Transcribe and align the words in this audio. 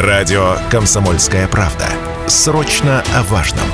Радио 0.00 0.56
«Комсомольская 0.70 1.46
правда». 1.46 1.86
Срочно 2.26 3.04
о 3.14 3.22
важном. 3.24 3.66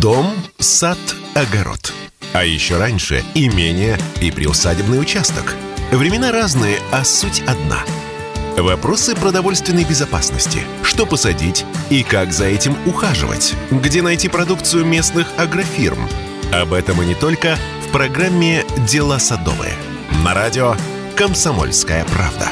Дом, 0.00 0.32
сад, 0.58 0.96
огород. 1.34 1.92
А 2.32 2.46
еще 2.46 2.78
раньше 2.78 3.22
имение 3.34 3.98
и 4.22 4.30
приусадебный 4.30 5.02
участок. 5.02 5.54
Времена 5.90 6.32
разные, 6.32 6.78
а 6.90 7.04
суть 7.04 7.42
одна. 7.46 7.80
Вопросы 8.56 9.14
продовольственной 9.14 9.84
безопасности. 9.84 10.60
Что 10.82 11.04
посадить 11.04 11.66
и 11.90 12.02
как 12.02 12.32
за 12.32 12.46
этим 12.46 12.74
ухаживать? 12.86 13.54
Где 13.70 14.00
найти 14.00 14.28
продукцию 14.28 14.86
местных 14.86 15.26
агрофирм? 15.36 16.08
Об 16.54 16.72
этом 16.72 17.02
и 17.02 17.04
не 17.04 17.14
только 17.14 17.58
в 17.86 17.92
программе 17.92 18.64
«Дела 18.88 19.18
садовые». 19.18 19.74
На 20.24 20.32
радио 20.32 20.74
«Комсомольская 21.16 22.06
правда». 22.06 22.48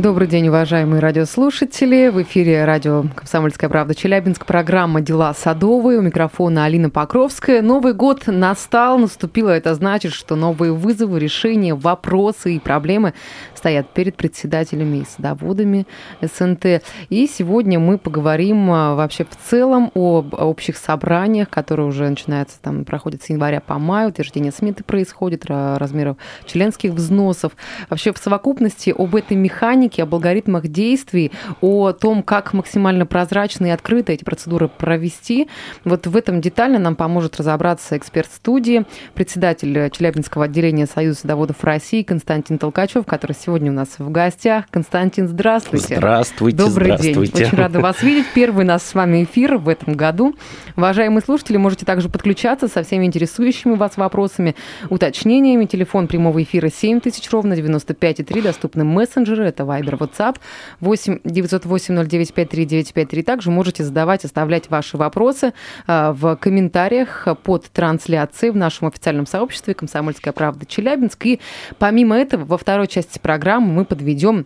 Добрый 0.00 0.26
день, 0.28 0.48
уважаемые 0.48 0.98
радиослушатели. 1.00 2.08
В 2.08 2.22
эфире 2.22 2.64
радио 2.64 3.04
«Комсомольская 3.14 3.68
правда» 3.68 3.94
Челябинск. 3.94 4.46
Программа 4.46 5.02
«Дела 5.02 5.34
садовые». 5.34 5.98
У 5.98 6.00
микрофона 6.00 6.64
Алина 6.64 6.88
Покровская. 6.88 7.60
Новый 7.60 7.92
год 7.92 8.22
настал, 8.26 8.96
наступило. 8.96 9.50
Это 9.50 9.74
значит, 9.74 10.14
что 10.14 10.36
новые 10.36 10.72
вызовы, 10.72 11.20
решения, 11.20 11.74
вопросы 11.74 12.54
и 12.54 12.58
проблемы 12.58 13.12
стоят 13.60 13.90
перед 13.90 14.16
председателями 14.16 14.98
и 14.98 15.04
садоводами 15.04 15.86
СНТ. 16.22 16.82
И 17.10 17.26
сегодня 17.26 17.78
мы 17.78 17.98
поговорим 17.98 18.70
а, 18.70 18.94
вообще 18.94 19.24
в 19.24 19.36
целом 19.50 19.90
об 19.94 20.32
общих 20.32 20.78
собраниях, 20.78 21.50
которые 21.50 21.86
уже 21.86 22.08
начинаются, 22.08 22.56
там, 22.62 22.86
проходят 22.86 23.22
с 23.22 23.28
января 23.28 23.60
по 23.60 23.78
май, 23.78 24.08
утверждение 24.08 24.50
сметы 24.50 24.82
происходит, 24.82 25.44
размеров 25.44 26.16
членских 26.46 26.92
взносов. 26.92 27.52
Вообще 27.90 28.14
в 28.14 28.18
совокупности 28.18 28.94
об 28.96 29.14
этой 29.14 29.36
механике, 29.36 30.04
об 30.04 30.14
алгоритмах 30.14 30.68
действий, 30.68 31.30
о 31.60 31.92
том, 31.92 32.22
как 32.22 32.54
максимально 32.54 33.04
прозрачно 33.04 33.66
и 33.66 33.70
открыто 33.70 34.12
эти 34.12 34.24
процедуры 34.24 34.68
провести. 34.68 35.48
Вот 35.84 36.06
в 36.06 36.16
этом 36.16 36.40
детально 36.40 36.78
нам 36.78 36.96
поможет 36.96 37.36
разобраться 37.36 37.98
эксперт 37.98 38.32
студии, 38.32 38.86
председатель 39.12 39.90
Челябинского 39.90 40.46
отделения 40.46 40.86
Союза 40.86 41.20
садоводов 41.20 41.62
России 41.62 42.02
Константин 42.02 42.56
Толкачев, 42.56 43.04
который 43.04 43.32
сегодня 43.34 43.49
сегодня 43.50 43.72
у 43.72 43.74
нас 43.74 43.98
в 43.98 44.08
гостях. 44.12 44.66
Константин, 44.70 45.26
здравствуйте. 45.26 45.96
Здравствуйте. 45.96 46.56
Добрый 46.56 46.92
здравствуйте. 46.92 47.32
день. 47.32 47.46
Очень 47.48 47.56
рада 47.56 47.80
вас 47.80 48.00
видеть. 48.00 48.26
Первый 48.32 48.64
у 48.64 48.68
нас 48.68 48.86
с 48.86 48.94
вами 48.94 49.24
эфир 49.24 49.56
в 49.56 49.68
этом 49.68 49.94
году. 49.94 50.36
Уважаемые 50.76 51.20
слушатели, 51.20 51.56
можете 51.56 51.84
также 51.84 52.08
подключаться 52.08 52.68
со 52.68 52.84
всеми 52.84 53.06
интересующими 53.06 53.74
вас 53.74 53.96
вопросами, 53.96 54.54
уточнениями. 54.88 55.64
Телефон 55.64 56.06
прямого 56.06 56.40
эфира 56.40 56.68
7000 56.68 57.28
ровно 57.32 57.54
95,3. 57.54 58.40
Доступны 58.40 58.84
мессенджеры. 58.84 59.46
Это 59.46 59.64
Viber, 59.64 59.98
WhatsApp 59.98 60.36
8 60.78 61.22
908 61.24 62.04
0953 62.04 62.66
953. 62.66 63.22
Также 63.24 63.50
можете 63.50 63.82
задавать, 63.82 64.24
оставлять 64.24 64.70
ваши 64.70 64.96
вопросы 64.96 65.54
а, 65.88 66.12
в 66.12 66.36
комментариях 66.36 67.26
под 67.42 67.64
трансляцией 67.72 68.52
в 68.52 68.56
нашем 68.56 68.86
официальном 68.86 69.26
сообществе 69.26 69.74
«Комсомольская 69.74 70.32
правда 70.32 70.66
Челябинск». 70.66 71.26
И 71.26 71.40
помимо 71.80 72.16
этого, 72.16 72.44
во 72.44 72.56
второй 72.56 72.86
части 72.86 73.18
программы 73.18 73.39
программы 73.40 73.72
мы 73.72 73.84
подведем 73.86 74.44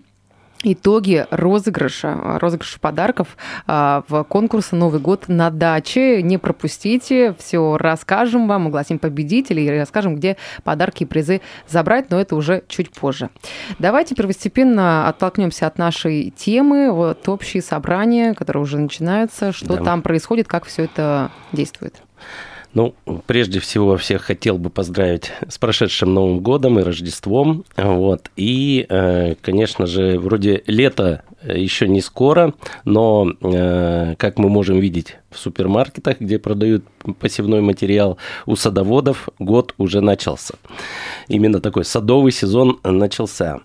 итоги 0.63 1.27
розыгрыша, 1.33 2.39
розыгрыша 2.39 2.79
подарков 2.79 3.37
а, 3.67 4.05
в 4.07 4.23
конкурсе 4.23 4.77
«Новый 4.77 5.01
год 5.01 5.25
на 5.27 5.51
даче». 5.51 6.23
Не 6.23 6.39
пропустите, 6.39 7.35
все 7.37 7.77
расскажем 7.77 8.47
вам, 8.47 8.69
огласим 8.69 9.01
победителей 9.01 9.67
и 9.67 9.79
расскажем, 9.81 10.15
где 10.15 10.37
подарки 10.63 11.03
и 11.03 11.07
призы 11.07 11.41
забрать, 11.67 12.09
но 12.11 12.21
это 12.21 12.37
уже 12.37 12.63
чуть 12.69 12.93
позже. 12.93 13.31
Давайте 13.81 14.15
первостепенно 14.15 15.09
оттолкнемся 15.09 15.67
от 15.67 15.77
нашей 15.77 16.31
темы, 16.31 16.93
вот 16.93 17.29
общие 17.29 17.65
собрания, 17.65 18.33
которые 18.33 18.63
уже 18.63 18.79
начинаются, 18.79 19.51
что 19.51 19.77
да. 19.77 19.83
там 19.83 20.03
происходит, 20.03 20.47
как 20.47 20.67
все 20.67 20.85
это 20.85 21.33
действует. 21.51 22.01
Ну, 22.75 22.95
прежде 23.27 23.61
всего, 23.61 23.97
всех 23.97 24.23
хотел 24.23 24.59
бы 24.59 24.69
поздравить 24.69 25.31
с 25.49 25.59
прошедшим 25.59 26.13
Новым 26.13 26.41
годом 26.41 26.81
и 26.81 26.83
Рождеством. 26.83 27.65
Вот. 27.77 28.31
И, 28.37 28.85
э, 28.89 29.37
конечно 29.41 29.87
же, 29.87 30.19
вроде 30.19 30.65
лето 30.67 31.23
еще 31.45 31.87
не 31.87 32.01
скоро, 32.01 32.53
но, 32.85 33.31
э, 33.43 34.15
как 34.19 34.39
мы 34.39 34.49
можем 34.49 34.81
видеть 34.81 35.17
в 35.31 35.39
супермаркетах, 35.39 36.19
где 36.21 36.41
продают 36.41 36.85
посевной 37.21 37.61
материал, 37.61 38.19
у 38.47 38.57
садоводов 38.57 39.29
год 39.39 39.75
уже 39.79 40.01
начался. 40.01 40.55
Именно 41.29 41.61
такой 41.61 41.85
садовый 41.85 42.33
сезон 42.33 42.81
начался. 42.83 43.61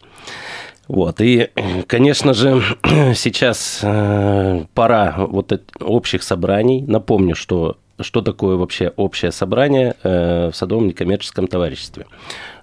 Вот. 0.88 1.20
И, 1.22 1.50
конечно 1.88 2.34
же, 2.34 2.62
сейчас 3.16 3.80
э, 3.82 4.66
пора 4.76 5.16
вот 5.18 5.60
общих 5.80 6.22
собраний. 6.22 6.84
Напомню, 6.86 7.36
что 7.36 7.78
что 8.02 8.22
такое 8.22 8.56
вообще 8.56 8.94
общее 8.96 9.32
собрание 9.32 9.96
э, 10.04 10.50
в 10.52 10.56
садовом 10.56 10.88
некоммерческом 10.88 11.48
товариществе. 11.48 12.06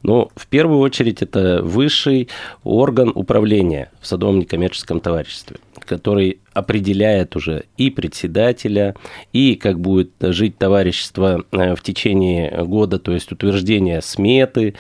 Ну, 0.03 0.31
в 0.37 0.47
первую 0.47 0.81
очередь, 0.81 1.23
это 1.23 1.63
высший 1.63 2.29
орган 2.65 3.11
управления 3.15 3.91
в 4.01 4.07
садовом 4.07 4.39
некоммерческом 4.39 5.01
товариществе, 5.01 5.57
который 5.81 6.41
определяет 6.53 7.35
уже 7.35 7.65
и 7.77 7.91
председателя, 7.91 8.95
и 9.33 9.57
как 9.57 9.81
будет 9.81 10.13
жить 10.21 10.59
товарищество 10.59 11.45
э, 11.51 11.75
в 11.75 11.83
течение 11.83 12.65
года, 12.65 12.99
то 12.99 13.13
есть 13.13 13.33
утверждение 13.33 14.01
сметы, 14.03 14.75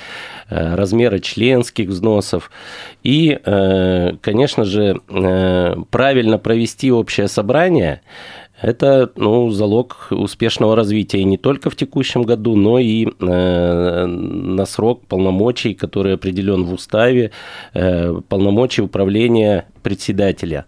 э, 0.49 0.75
размера 0.75 1.19
членских 1.19 1.89
взносов. 1.89 2.51
И, 3.03 3.39
конечно 4.21 4.65
же, 4.65 5.01
правильно 5.91 6.39
провести 6.39 6.91
общее 6.91 7.29
собрание– 7.29 8.01
это 8.61 9.11
ну, 9.17 9.51
залог 9.51 10.09
успешного 10.11 10.77
развития 10.77 11.25
не 11.25 11.37
только 11.37 11.71
в 11.71 11.77
текущем 11.77 12.23
году, 12.23 12.57
но 12.57 12.79
и 12.79 13.07
э, 13.07 14.07
на 14.07 14.65
срок 14.67 15.07
полномочий, 15.07 15.75
который 15.75 16.15
определен 16.15 16.65
в 16.65 16.73
уставе, 16.73 17.33
э, 17.75 18.21
полномочий 18.29 18.83
управления 18.83 19.67
председателя. 19.83 20.65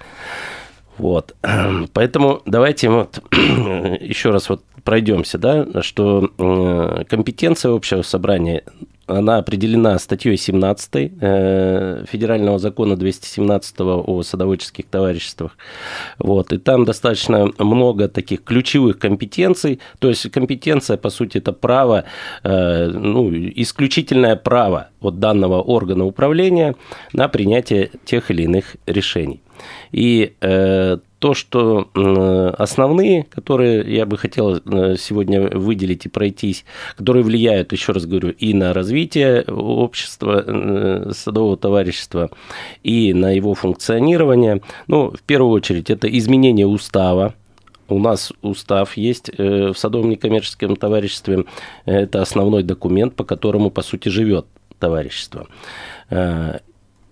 Вот. 0.99 1.35
Поэтому 1.95 2.43
давайте 2.45 2.91
вот 2.91 3.23
еще 3.33 4.31
раз 4.31 4.49
вот 4.51 4.63
пройдемся, 4.85 5.39
да, 5.39 5.67
что 5.83 6.31
э, 6.39 7.05
компетенция 7.09 7.73
общего 7.73 8.03
собрания 8.03 8.65
она 9.09 9.39
определена 9.39 9.99
статьей 9.99 10.37
17 10.37 11.13
э, 11.21 12.05
Федерального 12.09 12.59
закона 12.59 12.97
217 12.97 13.81
о 13.81 14.23
садоводческих 14.23 14.87
товариществах. 14.87 15.57
Вот. 16.19 16.53
И 16.53 16.59
там 16.59 16.85
достаточно 16.85 17.51
много 17.59 18.09
таких 18.09 18.45
ключевых 18.45 18.99
компетенций. 18.99 19.81
То 19.99 20.09
есть 20.09 20.31
компетенция, 20.31 20.97
по 20.97 21.11
сути, 21.11 21.39
это 21.39 21.53
право, 21.53 22.05
э, 22.45 22.87
ну, 22.87 23.31
исключительное 23.33 24.37
право 24.37 24.89
от 25.01 25.19
данного 25.19 25.63
органа 25.63 26.05
управления 26.05 26.75
на 27.13 27.29
принятие 27.29 27.91
тех 28.05 28.31
или 28.31 28.43
иных 28.43 28.77
решений. 28.87 29.41
И 29.93 30.35
э, 30.41 30.99
то, 31.19 31.35
что 31.35 31.89
основные, 32.59 33.25
которые 33.25 33.95
я 33.95 34.07
бы 34.07 34.17
хотел 34.19 34.57
э, 34.57 34.97
сегодня 34.99 35.49
выделить 35.57 36.07
и 36.07 36.09
пройтись, 36.09 36.65
которые 36.97 37.25
влияют, 37.25 37.73
еще 37.73 37.93
раз 37.93 38.07
говорю, 38.07 38.31
и 38.31 38.55
на 38.55 38.73
развитие 38.73 39.43
общества, 39.43 40.45
э, 40.47 41.11
садового 41.13 41.57
товарищества, 41.57 42.31
и 42.83 43.13
на 43.15 43.31
его 43.31 43.55
функционирование. 43.55 44.61
Ну, 44.87 45.11
в 45.11 45.23
первую 45.23 45.53
очередь, 45.53 45.91
это 45.91 46.07
изменение 46.07 46.67
устава, 46.67 47.35
у 47.89 47.99
нас 47.99 48.33
устав 48.43 48.99
есть 48.99 49.31
в 49.39 49.75
садовом 49.75 50.11
некоммерческом 50.11 50.77
товариществе. 50.77 51.47
Это 51.87 52.21
основной 52.21 52.63
документ, 52.63 53.15
по 53.15 53.25
которому, 53.25 53.71
по 53.71 53.81
сути, 53.81 54.11
живет 54.11 54.45
товарищество. 54.79 55.47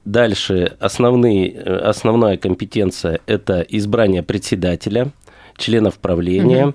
Дальше 0.07 0.77
основные, 0.79 1.51
э, 1.53 1.77
основная 1.79 2.37
компетенция– 2.37 3.19
это 3.27 3.61
избрание 3.69 4.23
председателя, 4.23 5.11
членов 5.57 5.99
правления 5.99 6.67
угу. 6.67 6.75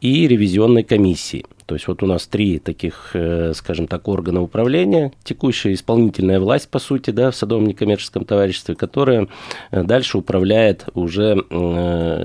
и 0.00 0.26
ревизионной 0.26 0.82
комиссии. 0.82 1.44
То 1.66 1.74
есть 1.74 1.86
вот 1.88 2.02
у 2.02 2.06
нас 2.06 2.26
три 2.26 2.58
таких, 2.58 3.10
э, 3.12 3.52
скажем 3.54 3.86
так, 3.86 4.08
органа 4.08 4.40
управления, 4.40 5.12
текущая 5.24 5.74
исполнительная 5.74 6.40
власть, 6.40 6.70
по 6.70 6.78
сути, 6.78 7.10
да, 7.10 7.30
в 7.30 7.36
садовом 7.36 7.66
некоммерческом 7.66 8.24
товариществе, 8.24 8.74
которая 8.74 9.28
э, 9.70 9.82
дальше 9.82 10.16
управляет 10.16 10.86
уже 10.94 11.36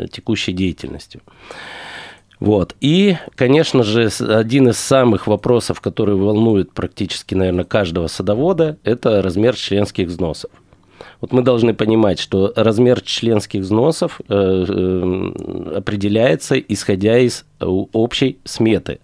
текущей 0.10 0.54
деятельностью. 0.54 1.19
Вот. 2.40 2.76
И, 2.82 3.18
конечно 3.36 3.84
же, 3.84 4.10
один 4.20 4.70
из 4.70 4.78
самых 4.78 5.28
вопросов, 5.28 5.82
который 5.82 6.16
волнует 6.16 6.72
практически, 6.72 7.34
наверное, 7.34 7.66
каждого 7.66 8.08
садовода, 8.08 8.78
это 8.84 9.22
размер 9.22 9.56
членских 9.56 10.08
взносов. 10.08 10.52
Вот 11.22 11.32
мы 11.32 11.42
должны 11.42 11.74
понимать, 11.74 12.20
что 12.20 12.52
размер 12.56 13.02
членских 13.02 13.62
взносов 13.62 14.20
э, 14.28 14.34
э, 14.34 15.78
определяется 15.78 16.60
исходя 16.60 17.18
из 17.18 17.46
общей 17.60 18.40
сметы, 18.44 19.00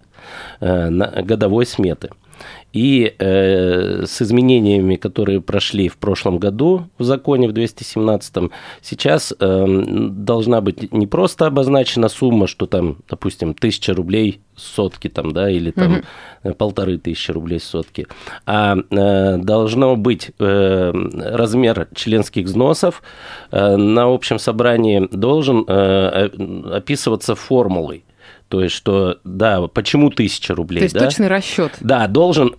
э, 0.59 0.89
годовой 1.23 1.65
сметы. 1.65 2.09
И 2.73 3.13
э, 3.17 4.05
с 4.05 4.21
изменениями, 4.21 4.95
которые 4.95 5.41
прошли 5.41 5.89
в 5.89 5.97
прошлом 5.97 6.37
году 6.37 6.87
в 6.97 7.03
законе 7.03 7.47
в 7.47 7.51
217, 7.51 8.51
сейчас 8.81 9.33
э, 9.37 9.65
должна 10.09 10.61
быть 10.61 10.91
не 10.93 11.07
просто 11.07 11.47
обозначена 11.47 12.07
сумма, 12.07 12.47
что 12.47 12.65
там, 12.65 12.97
допустим, 13.09 13.53
тысяча 13.53 13.93
рублей 13.93 14.41
сотки 14.55 15.09
там, 15.09 15.31
да, 15.31 15.49
или 15.49 15.71
там 15.71 16.03
угу. 16.43 16.53
полторы 16.53 16.97
тысячи 16.97 17.31
рублей 17.31 17.59
сотки, 17.59 18.07
а 18.45 18.77
э, 18.77 19.37
должно 19.37 19.95
быть 19.95 20.31
э, 20.39 20.91
размер 20.91 21.87
членских 21.93 22.45
взносов 22.45 23.01
э, 23.51 23.75
на 23.75 24.13
общем 24.13 24.39
собрании 24.39 25.07
должен 25.11 25.65
э, 25.67 26.29
описываться 26.71 27.35
формулой. 27.35 28.05
То 28.51 28.61
есть, 28.61 28.75
что, 28.75 29.17
да, 29.23 29.65
почему 29.67 30.09
тысяча 30.09 30.53
рублей? 30.53 30.79
То 30.79 30.83
есть, 30.83 30.95
да? 30.95 31.05
точный 31.05 31.29
расчет. 31.29 31.71
Да, 31.79 32.05
должен 32.07 32.49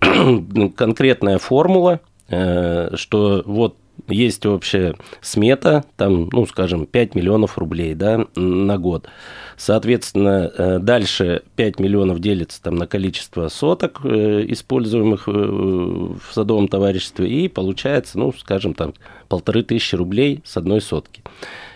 конкретная 0.75 1.37
формула, 1.37 1.99
э, 2.29 2.95
что 2.95 3.43
вот 3.45 3.77
есть 4.07 4.43
общая 4.47 4.95
смета, 5.21 5.85
там, 5.95 6.29
ну, 6.31 6.47
скажем, 6.47 6.87
5 6.87 7.13
миллионов 7.13 7.59
рублей 7.59 7.93
да, 7.93 8.25
на 8.35 8.79
год. 8.79 9.07
Соответственно, 9.55 10.51
э, 10.57 10.79
дальше 10.79 11.43
5 11.57 11.79
миллионов 11.79 12.19
делится 12.19 12.59
там, 12.59 12.73
на 12.73 12.87
количество 12.87 13.47
соток, 13.49 14.01
э, 14.03 14.45
используемых 14.47 15.27
в 15.27 16.21
садовом 16.31 16.69
товариществе, 16.69 17.29
и 17.29 17.47
получается, 17.47 18.17
ну, 18.17 18.33
скажем, 18.33 18.73
там, 18.73 18.95
полторы 19.27 19.61
тысячи 19.61 19.93
рублей 19.93 20.41
с 20.43 20.57
одной 20.57 20.81
сотки. 20.81 21.21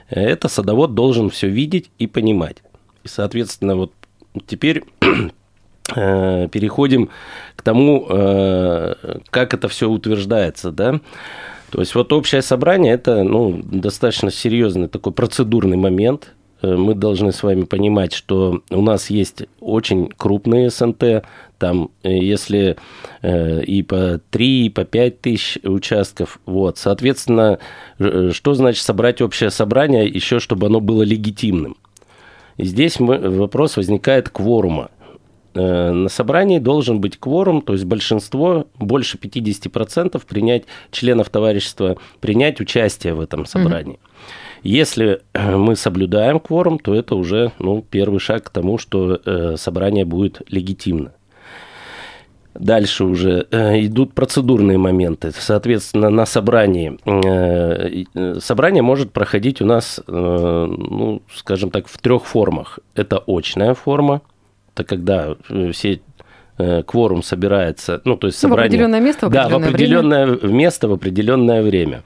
Это 0.09 0.47
садовод 0.47 0.95
должен 0.95 1.29
все 1.29 1.47
видеть 1.49 1.91
и 1.99 2.07
понимать. 2.07 2.63
И, 3.03 3.07
соответственно, 3.07 3.75
вот 3.75 3.91
Теперь 4.45 4.83
э, 5.95 6.47
переходим 6.51 7.09
к 7.55 7.61
тому, 7.61 8.05
э, 8.09 8.95
как 9.29 9.53
это 9.53 9.67
все 9.67 9.89
утверждается, 9.89 10.71
да. 10.71 10.99
То 11.71 11.79
есть 11.79 11.95
вот 11.95 12.13
общее 12.13 12.41
собрание– 12.41 12.93
это 12.95 13.23
ну, 13.23 13.61
достаточно 13.63 14.31
серьезный 14.31 14.87
такой 14.87 15.11
процедурный 15.11 15.77
момент. 15.77 16.33
Э, 16.61 16.75
мы 16.75 16.95
должны 16.95 17.31
с 17.31 17.43
вами 17.43 17.63
понимать, 17.63 18.13
что 18.13 18.61
у 18.69 18.81
нас 18.81 19.09
есть 19.09 19.43
очень 19.59 20.09
крупные 20.15 20.69
СНТ, 20.69 21.25
там, 21.57 21.89
если 22.03 22.77
и 23.23 23.81
по 23.81 24.21
3, 24.29 24.65
и 24.67 24.69
по 24.69 24.85
5 24.85 25.21
тысяч 25.21 25.57
участков, 25.63 26.39
вот, 26.45 26.77
соответственно, 26.77 27.57
что 27.97 28.53
значит 28.53 28.83
собрать 28.83 29.23
общее 29.23 29.49
собрание, 29.49 30.07
еще 30.07 30.39
чтобы 30.39 30.67
оно 30.67 30.81
было 30.81 31.01
легитимным? 31.01 31.75
И 32.57 32.65
здесь 32.65 32.99
мы, 32.99 33.17
вопрос 33.17 33.77
возникает 33.77 34.29
кворума. 34.29 34.89
Э, 35.53 35.91
на 35.91 36.09
собрании 36.09 36.59
должен 36.59 36.99
быть 37.01 37.17
кворум, 37.17 37.61
то 37.61 37.73
есть 37.73 37.85
большинство, 37.85 38.67
больше 38.77 39.17
50% 39.17 40.21
принять 40.27 40.63
членов 40.91 41.29
товарищества, 41.29 41.97
принять 42.19 42.59
участие 42.59 43.13
в 43.13 43.21
этом 43.21 43.45
собрании. 43.45 43.95
Mm-hmm. 43.95 44.59
Если 44.63 45.21
э, 45.33 45.55
мы 45.55 45.75
соблюдаем 45.75 46.39
кворум, 46.39 46.79
то 46.79 46.93
это 46.93 47.15
уже 47.15 47.51
ну, 47.59 47.85
первый 47.89 48.19
шаг 48.19 48.43
к 48.45 48.49
тому, 48.49 48.77
что 48.77 49.19
э, 49.23 49.55
собрание 49.57 50.05
будет 50.05 50.41
легитимно. 50.47 51.13
Дальше 52.59 53.05
уже 53.05 53.47
э, 53.51 53.85
идут 53.85 54.13
процедурные 54.13 54.77
моменты. 54.77 55.31
Соответственно, 55.31 56.09
на 56.09 56.25
собрании 56.25 56.97
э, 57.05 58.03
э, 58.15 58.39
собрание 58.39 58.81
может 58.81 59.11
проходить 59.11 59.61
у 59.61 59.65
нас, 59.65 60.01
ну, 60.07 61.21
скажем 61.35 61.69
так, 61.69 61.87
в 61.87 61.97
трех 61.99 62.25
формах. 62.25 62.79
Это 62.95 63.23
очная 63.27 63.73
форма, 63.73 64.21
это 64.73 64.83
когда 64.83 65.35
все 65.71 66.01
кворум 66.87 67.21
собирается, 67.21 68.01
ну, 68.03 68.17
то 68.17 68.25
есть 68.25 68.39
собрание... 68.39 68.63
в 68.63 68.67
определенное 68.67 68.99
место, 68.99 69.27
в 69.27 69.29
определенное 69.29 69.49
Да, 69.49 69.67
в 69.67 69.69
определенное 69.69 70.25
время. 70.25 70.53
место, 70.55 70.87
в 70.87 70.93
определенное 70.93 71.61
время. 71.61 72.01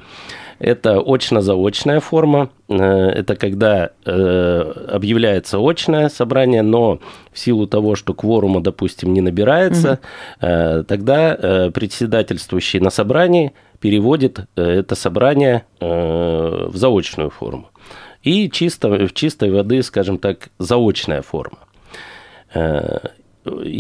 Это 0.62 1.02
очно-заочная 1.02 2.00
форма. 2.00 2.52
Э, 2.70 2.76
это 3.10 3.36
когда 3.36 3.90
э, 4.06 4.74
объявляется 4.90 5.58
очное 5.58 6.08
собрание, 6.08 6.62
но 6.62 7.00
в 7.32 7.40
силу 7.40 7.66
того, 7.66 7.96
что 7.96 8.14
кворума, 8.14 8.62
допустим, 8.62 9.12
не 9.12 9.22
набирается, 9.22 10.00
угу. 10.40 10.84
тогда 10.84 11.72
председательствующий 11.74 12.80
на 12.80 12.90
собрании 12.90 13.54
переводит 13.80 14.42
это 14.56 14.96
собрание 14.96 15.64
в 15.80 16.72
заочную 16.74 17.30
форму. 17.32 17.70
И 18.22 18.50
чисто, 18.52 18.90
в 18.90 19.14
чистой 19.14 19.50
воды, 19.50 19.82
скажем 19.82 20.20
так, 20.20 20.50
заочная 20.60 21.22
форма. 21.22 21.58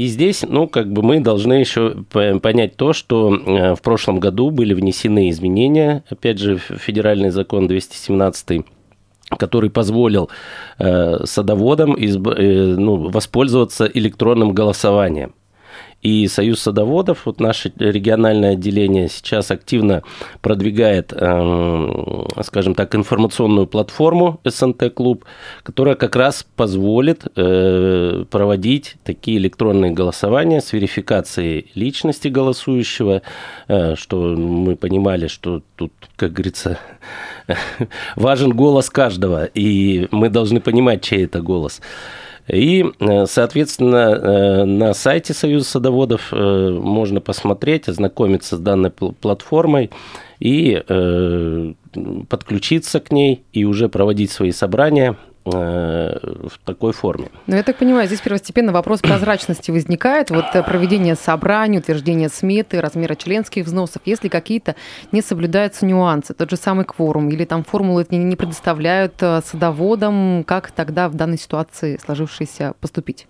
И 0.01 0.07
здесь, 0.07 0.43
ну, 0.47 0.67
как 0.67 0.91
бы 0.91 1.03
мы 1.03 1.19
должны 1.19 1.53
еще 1.53 1.91
понять 2.09 2.75
то, 2.75 2.91
что 2.91 3.35
э, 3.35 3.75
в 3.75 3.83
прошлом 3.83 4.19
году 4.19 4.49
были 4.49 4.73
внесены 4.73 5.29
изменения, 5.29 6.03
опять 6.09 6.39
же, 6.39 6.57
в 6.57 6.79
федеральный 6.79 7.29
закон 7.29 7.67
217 7.67 8.65
который 9.37 9.69
позволил 9.69 10.29
э, 10.79 11.23
садоводам 11.25 11.93
изб, 11.93 12.29
э, 12.29 12.75
ну, 12.79 13.09
воспользоваться 13.11 13.85
электронным 13.85 14.53
голосованием. 14.53 15.35
И 16.01 16.27
Союз 16.27 16.61
садоводов, 16.61 17.25
вот 17.25 17.39
наше 17.39 17.71
региональное 17.77 18.53
отделение 18.53 19.07
сейчас 19.07 19.51
активно 19.51 20.01
продвигает, 20.41 21.13
эм, 21.13 22.27
скажем 22.43 22.73
так, 22.73 22.95
информационную 22.95 23.67
платформу 23.67 24.39
СНТ-клуб, 24.43 25.25
которая 25.61 25.95
как 25.95 26.15
раз 26.15 26.45
позволит 26.55 27.25
э, 27.35 28.25
проводить 28.31 28.95
такие 29.03 29.37
электронные 29.37 29.91
голосования 29.91 30.61
с 30.61 30.73
верификацией 30.73 31.67
личности 31.75 32.29
голосующего, 32.29 33.21
э, 33.67 33.95
что 33.95 34.35
мы 34.35 34.75
понимали, 34.75 35.27
что 35.27 35.61
тут, 35.75 35.93
как 36.15 36.33
говорится, 36.33 36.79
важен 38.15 38.53
голос 38.53 38.89
каждого, 38.89 39.45
и 39.45 40.07
мы 40.11 40.29
должны 40.29 40.61
понимать, 40.61 41.03
чей 41.03 41.25
это 41.25 41.41
голос. 41.41 41.79
И, 42.51 42.83
э, 42.99 43.25
соответственно, 43.27 43.95
э, 43.95 44.63
на 44.65 44.93
сайте 44.93 45.33
Союза 45.33 45.65
садоводов 45.69 46.33
э, 46.33 46.69
можно 46.69 47.21
посмотреть, 47.21 47.87
ознакомиться 47.87 48.57
с 48.57 48.59
данной 48.59 48.91
платформой 48.91 49.89
и 50.39 50.83
подключиться 52.29 52.99
к 52.99 53.11
ней 53.11 53.43
и 53.53 53.63
уже 53.63 53.89
проводить 53.89 54.31
свои 54.31 54.51
собрания 54.51 55.15
в 55.43 56.51
такой 56.65 56.93
форме. 56.93 57.29
Ну, 57.47 57.55
я 57.55 57.63
так 57.63 57.77
понимаю, 57.77 58.07
здесь 58.07 58.21
первостепенно 58.21 58.71
вопрос 58.71 59.01
прозрачности 59.01 59.71
возникает. 59.71 60.29
Вот 60.29 60.45
э, 60.53 60.61
проведение 60.61 61.15
собраний, 61.15 61.79
утверждение 61.79 62.29
сметы, 62.29 62.79
размера 62.79 63.15
членских 63.15 63.65
взносов, 63.65 64.03
если 64.05 64.27
какие-то 64.27 64.75
не 65.11 65.21
соблюдаются 65.21 65.85
нюансы, 65.85 66.33
тот 66.33 66.49
же 66.49 66.57
самый 66.57 66.85
кворум, 66.85 67.29
или 67.29 67.45
там 67.45 67.63
формулы 67.63 68.05
не 68.09 68.35
предоставляют 68.35 69.15
э, 69.21 69.41
садоводам, 69.43 70.43
как 70.43 70.71
тогда 70.71 71.09
в 71.09 71.15
данной 71.15 71.39
ситуации 71.39 71.99
сложившейся 72.03 72.73
поступить? 72.79 73.27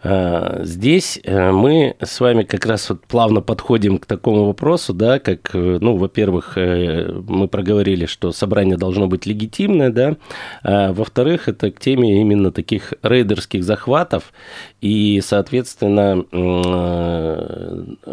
А, 0.00 0.60
здесь 0.62 1.18
э, 1.24 1.50
мы 1.50 1.96
с 2.00 2.20
вами 2.20 2.44
как 2.44 2.66
раз 2.66 2.88
вот 2.90 3.04
плавно 3.06 3.40
подходим 3.40 3.98
к 3.98 4.06
такому 4.06 4.44
вопросу, 4.44 4.94
да, 4.94 5.18
как, 5.18 5.50
э, 5.54 5.78
ну, 5.80 5.96
во-первых, 5.96 6.56
э, 6.56 7.10
мы 7.26 7.48
проговорили, 7.48 8.06
что 8.06 8.30
собрание 8.30 8.76
должно 8.76 9.08
быть 9.08 9.26
легитимное, 9.26 9.90
да, 9.90 10.16
а 10.62 10.92
во-вторых, 10.92 11.48
это 11.48 11.72
к 11.72 11.80
теме 11.80 12.20
именно 12.20 12.52
таких 12.52 12.94
рейдерских 13.02 13.64
захватов 13.64 14.32
и, 14.80 15.20
соответственно, 15.24 16.24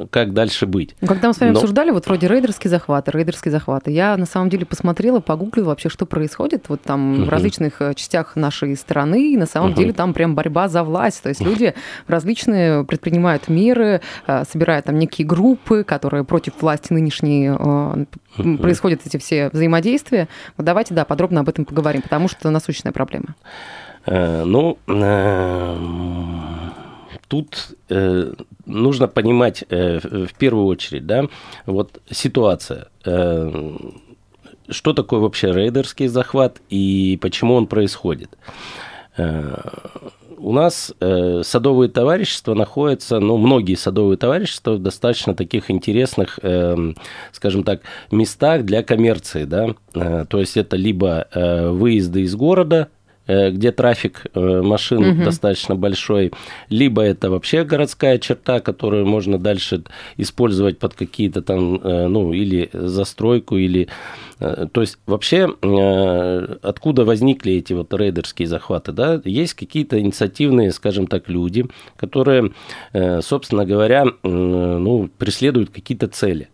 как 0.10 0.34
дальше 0.34 0.65
быть. 0.65 0.96
Ну, 1.01 1.08
когда 1.08 1.27
мы 1.27 1.34
с 1.36 1.39
вами 1.39 1.51
Но... 1.51 1.60
обсуждали, 1.60 1.92
вот 1.92 2.08
вроде 2.08 2.27
рейдерские 2.27 2.72
захваты, 2.72 3.12
рейдерские 3.12 3.51
захваты, 3.51 3.92
я 3.92 4.18
на 4.18 4.25
самом 4.25 4.50
деле 4.50 4.65
посмотрела, 4.65 5.20
погуглила 5.20 5.68
вообще, 5.68 5.89
что 5.89 6.08
происходит 6.08 6.65
вот 6.68 6.82
там 6.82 7.13
угу. 7.13 7.24
в 7.25 7.30
различных 7.30 7.80
частях 7.96 8.36
нашей 8.36 8.75
страны, 8.75 9.34
и 9.34 9.38
на 9.38 9.46
самом 9.46 9.72
угу. 9.72 9.80
деле 9.80 9.94
там 9.94 10.15
прям 10.15 10.34
борьба 10.34 10.68
за 10.68 10.84
власть, 10.84 11.22
то 11.22 11.30
есть 11.30 11.42
люди 11.42 11.75
различные 12.08 12.84
предпринимают 12.84 13.48
меры, 13.48 14.01
э, 14.27 14.44
собирают 14.46 14.86
там 14.86 14.98
некие 15.00 15.27
группы, 15.27 15.84
которые 15.84 16.24
против 16.24 16.62
власти 16.62 16.94
нынешней 16.94 17.50
э, 17.50 18.05
происходят 18.58 19.01
эти 19.05 19.17
все 19.17 19.50
взаимодействия. 19.51 20.27
Вот 20.58 20.65
давайте, 20.65 20.94
да, 20.94 21.05
подробно 21.05 21.41
об 21.41 21.50
этом 21.50 21.65
поговорим, 21.65 22.01
потому 22.01 22.27
что 22.27 22.39
это 22.39 22.50
насущная 22.50 22.91
проблема. 22.91 23.36
Э, 24.05 24.44
ну, 24.44 24.77
тут 27.27 27.75
нужно 28.65 29.08
понимать 29.08 29.63
в 29.70 30.34
первую 30.38 30.67
очередь, 30.67 31.05
да, 31.05 31.25
вот 31.65 32.01
ситуация. 32.10 32.88
Что 34.67 34.94
такое 34.94 35.20
вообще 35.20 35.51
рейдерский 35.51 36.08
захват 36.08 36.62
и 36.70 37.20
почему 37.22 37.55
он 37.55 37.67
происходит? 37.67 38.38
У 40.46 40.52
нас 40.52 40.94
э, 41.00 41.42
садовые 41.44 41.90
товарищества 41.90 42.54
находятся, 42.54 43.20
ну, 43.20 43.38
многие 43.38 43.74
садовые 43.74 44.16
товарищества 44.16 44.74
в 44.74 44.80
достаточно 44.80 45.34
таких 45.34 45.72
интересных, 45.72 46.38
э, 46.44 46.94
скажем 47.32 47.64
так, 47.64 47.82
местах 48.12 48.64
для 48.64 48.84
коммерции, 48.84 49.46
да, 49.46 49.70
э, 49.96 50.25
то 50.30 50.40
есть 50.40 50.56
это 50.56 50.75
либо 50.75 51.28
э, 51.34 51.70
выезды 51.70 52.22
из 52.22 52.36
города, 52.36 52.90
где 53.27 53.72
трафик 53.72 54.25
э, 54.34 54.62
машин 54.62 55.03
угу. 55.03 55.24
достаточно 55.24 55.75
большой, 55.75 56.32
либо 56.70 57.01
это 57.01 57.29
вообще 57.29 57.63
городская 57.63 58.17
черта, 58.20 58.60
которую 58.60 59.05
можно 59.05 59.39
дальше 59.39 59.84
использовать 60.17 60.79
под 60.79 60.94
какие-то 60.94 61.41
там, 61.41 61.79
ну, 61.84 62.34
или 62.34 62.70
застройку, 62.74 63.58
или... 63.58 63.88
То 64.39 64.82
есть 64.82 64.98
вообще 65.05 65.46
откуда 66.62 67.05
возникли 67.05 67.53
эти 67.53 67.74
вот 67.74 67.94
рейдерские 67.94 68.48
захваты, 68.48 68.91
да? 68.91 69.22
Есть 69.24 69.53
какие-то 69.53 70.00
инициативные, 70.00 70.72
скажем 70.72 71.08
так, 71.08 71.29
люди, 71.29 71.65
которые, 71.96 72.51
собственно 73.22 73.65
говоря, 73.65 74.05
ну, 74.24 75.10
преследуют 75.17 75.70
какие-то 75.70 76.08
цели. 76.08 76.50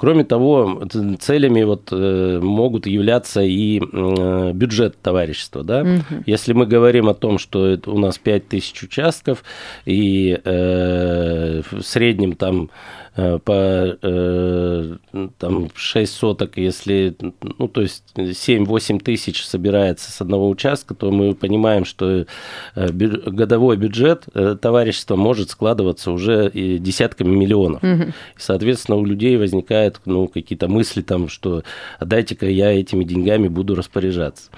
Кроме 0.00 0.24
того, 0.24 0.80
целями 1.20 1.62
вот 1.62 1.90
э, 1.92 2.40
могут 2.42 2.86
являться 2.86 3.42
и 3.42 3.78
э, 3.80 4.52
бюджет 4.54 4.96
товарищества. 5.02 5.62
Да? 5.62 5.82
Угу. 5.82 6.22
Если 6.24 6.54
мы 6.54 6.64
говорим 6.64 7.10
о 7.10 7.14
том, 7.14 7.36
что 7.38 7.78
у 7.84 7.98
нас 7.98 8.16
5000 8.16 8.82
участков, 8.82 9.44
и 9.84 10.40
э, 10.42 11.60
в 11.70 11.82
среднем 11.82 12.32
там 12.32 12.70
по 13.14 13.98
э, 14.02 14.96
там, 15.38 15.68
6 15.74 16.12
соток, 16.12 16.56
если, 16.56 17.16
ну, 17.58 17.68
то 17.68 17.80
есть 17.80 18.04
7-8 18.16 19.00
тысяч 19.00 19.44
собирается 19.44 20.10
с 20.12 20.20
одного 20.20 20.48
участка, 20.48 20.94
то 20.94 21.10
мы 21.10 21.34
понимаем, 21.34 21.84
что 21.84 22.26
э, 22.74 22.88
годовой 22.92 23.76
бюджет 23.76 24.26
товарищества 24.60 25.16
может 25.16 25.50
складываться 25.50 26.12
уже 26.12 26.50
десятками 26.50 27.34
миллионов. 27.34 27.82
Угу. 27.82 28.12
соответственно, 28.36 28.96
у 28.98 29.04
людей 29.04 29.36
возникают 29.36 30.00
ну, 30.04 30.28
какие-то 30.28 30.68
мысли, 30.68 31.02
там, 31.02 31.28
что 31.28 31.62
дайте-ка 32.00 32.46
я 32.46 32.70
этими 32.72 33.04
деньгами 33.04 33.48
буду 33.48 33.74
распоряжаться. 33.74 34.50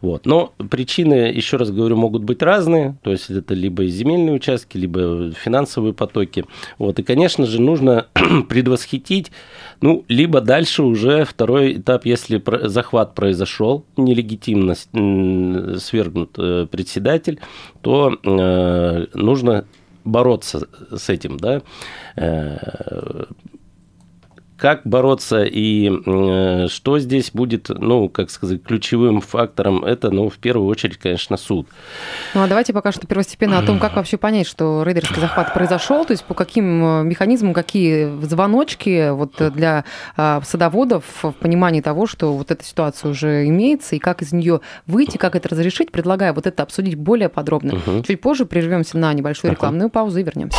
Вот. 0.00 0.26
Но 0.26 0.52
причины, 0.70 1.32
еще 1.34 1.56
раз 1.56 1.70
говорю, 1.70 1.96
могут 1.96 2.22
быть 2.24 2.42
разные, 2.42 2.96
то 3.02 3.10
есть 3.10 3.30
это 3.30 3.54
либо 3.54 3.84
земельные 3.86 4.34
участки, 4.34 4.76
либо 4.76 5.32
финансовые 5.32 5.92
потоки. 5.92 6.44
Вот. 6.78 6.98
И, 6.98 7.02
конечно 7.02 7.46
же, 7.46 7.60
нужно 7.60 7.97
предвосхитить, 8.48 9.32
ну, 9.80 10.04
либо 10.08 10.40
дальше 10.40 10.82
уже 10.82 11.24
второй 11.24 11.78
этап, 11.78 12.04
если 12.06 12.42
захват 12.68 13.14
произошел, 13.14 13.84
нелегитимно 13.96 14.74
свергнут 15.78 16.38
э, 16.38 16.66
председатель, 16.70 17.40
то 17.82 18.16
э, 18.22 19.06
нужно 19.14 19.64
бороться 20.04 20.66
с 20.94 21.08
этим, 21.08 21.36
да, 21.36 21.62
э, 22.16 23.24
как 24.58 24.82
бороться 24.84 25.44
и 25.44 25.88
э, 25.88 26.66
что 26.68 26.98
здесь 26.98 27.30
будет, 27.32 27.68
ну, 27.68 28.08
как 28.08 28.30
сказать, 28.30 28.62
ключевым 28.62 29.20
фактором, 29.20 29.84
это, 29.84 30.10
ну, 30.10 30.28
в 30.28 30.36
первую 30.38 30.68
очередь, 30.68 30.98
конечно, 30.98 31.36
суд. 31.36 31.68
Ну, 32.34 32.42
а 32.42 32.48
давайте 32.48 32.72
пока 32.72 32.92
что 32.92 33.06
первостепенно 33.06 33.58
о 33.58 33.62
том, 33.62 33.78
как 33.78 33.96
вообще 33.96 34.16
понять, 34.16 34.46
что 34.46 34.82
рейдерский 34.82 35.20
захват 35.20 35.54
произошел, 35.54 36.04
то 36.04 36.12
есть 36.12 36.24
по 36.24 36.34
каким 36.34 36.84
э, 36.84 37.02
механизмам, 37.04 37.54
какие 37.54 38.20
звоночки 38.24 39.10
вот 39.10 39.34
для 39.52 39.84
а, 40.16 40.42
садоводов 40.44 41.04
в 41.22 41.32
понимании 41.32 41.80
того, 41.80 42.06
что 42.06 42.34
вот 42.34 42.50
эта 42.50 42.64
ситуация 42.64 43.10
уже 43.10 43.46
имеется, 43.46 43.96
и 43.96 43.98
как 43.98 44.22
из 44.22 44.32
нее 44.32 44.60
выйти, 44.86 45.16
как 45.16 45.36
это 45.36 45.48
разрешить, 45.48 45.92
предлагаю 45.92 46.34
вот 46.34 46.46
это 46.46 46.62
обсудить 46.62 46.96
более 46.96 47.28
подробно. 47.28 47.74
Угу. 47.74 48.02
Чуть 48.02 48.20
позже 48.20 48.44
прервемся 48.44 48.98
на 48.98 49.12
небольшую 49.12 49.52
рекламную 49.52 49.90
паузу 49.90 50.18
и 50.18 50.22
вернемся. 50.22 50.58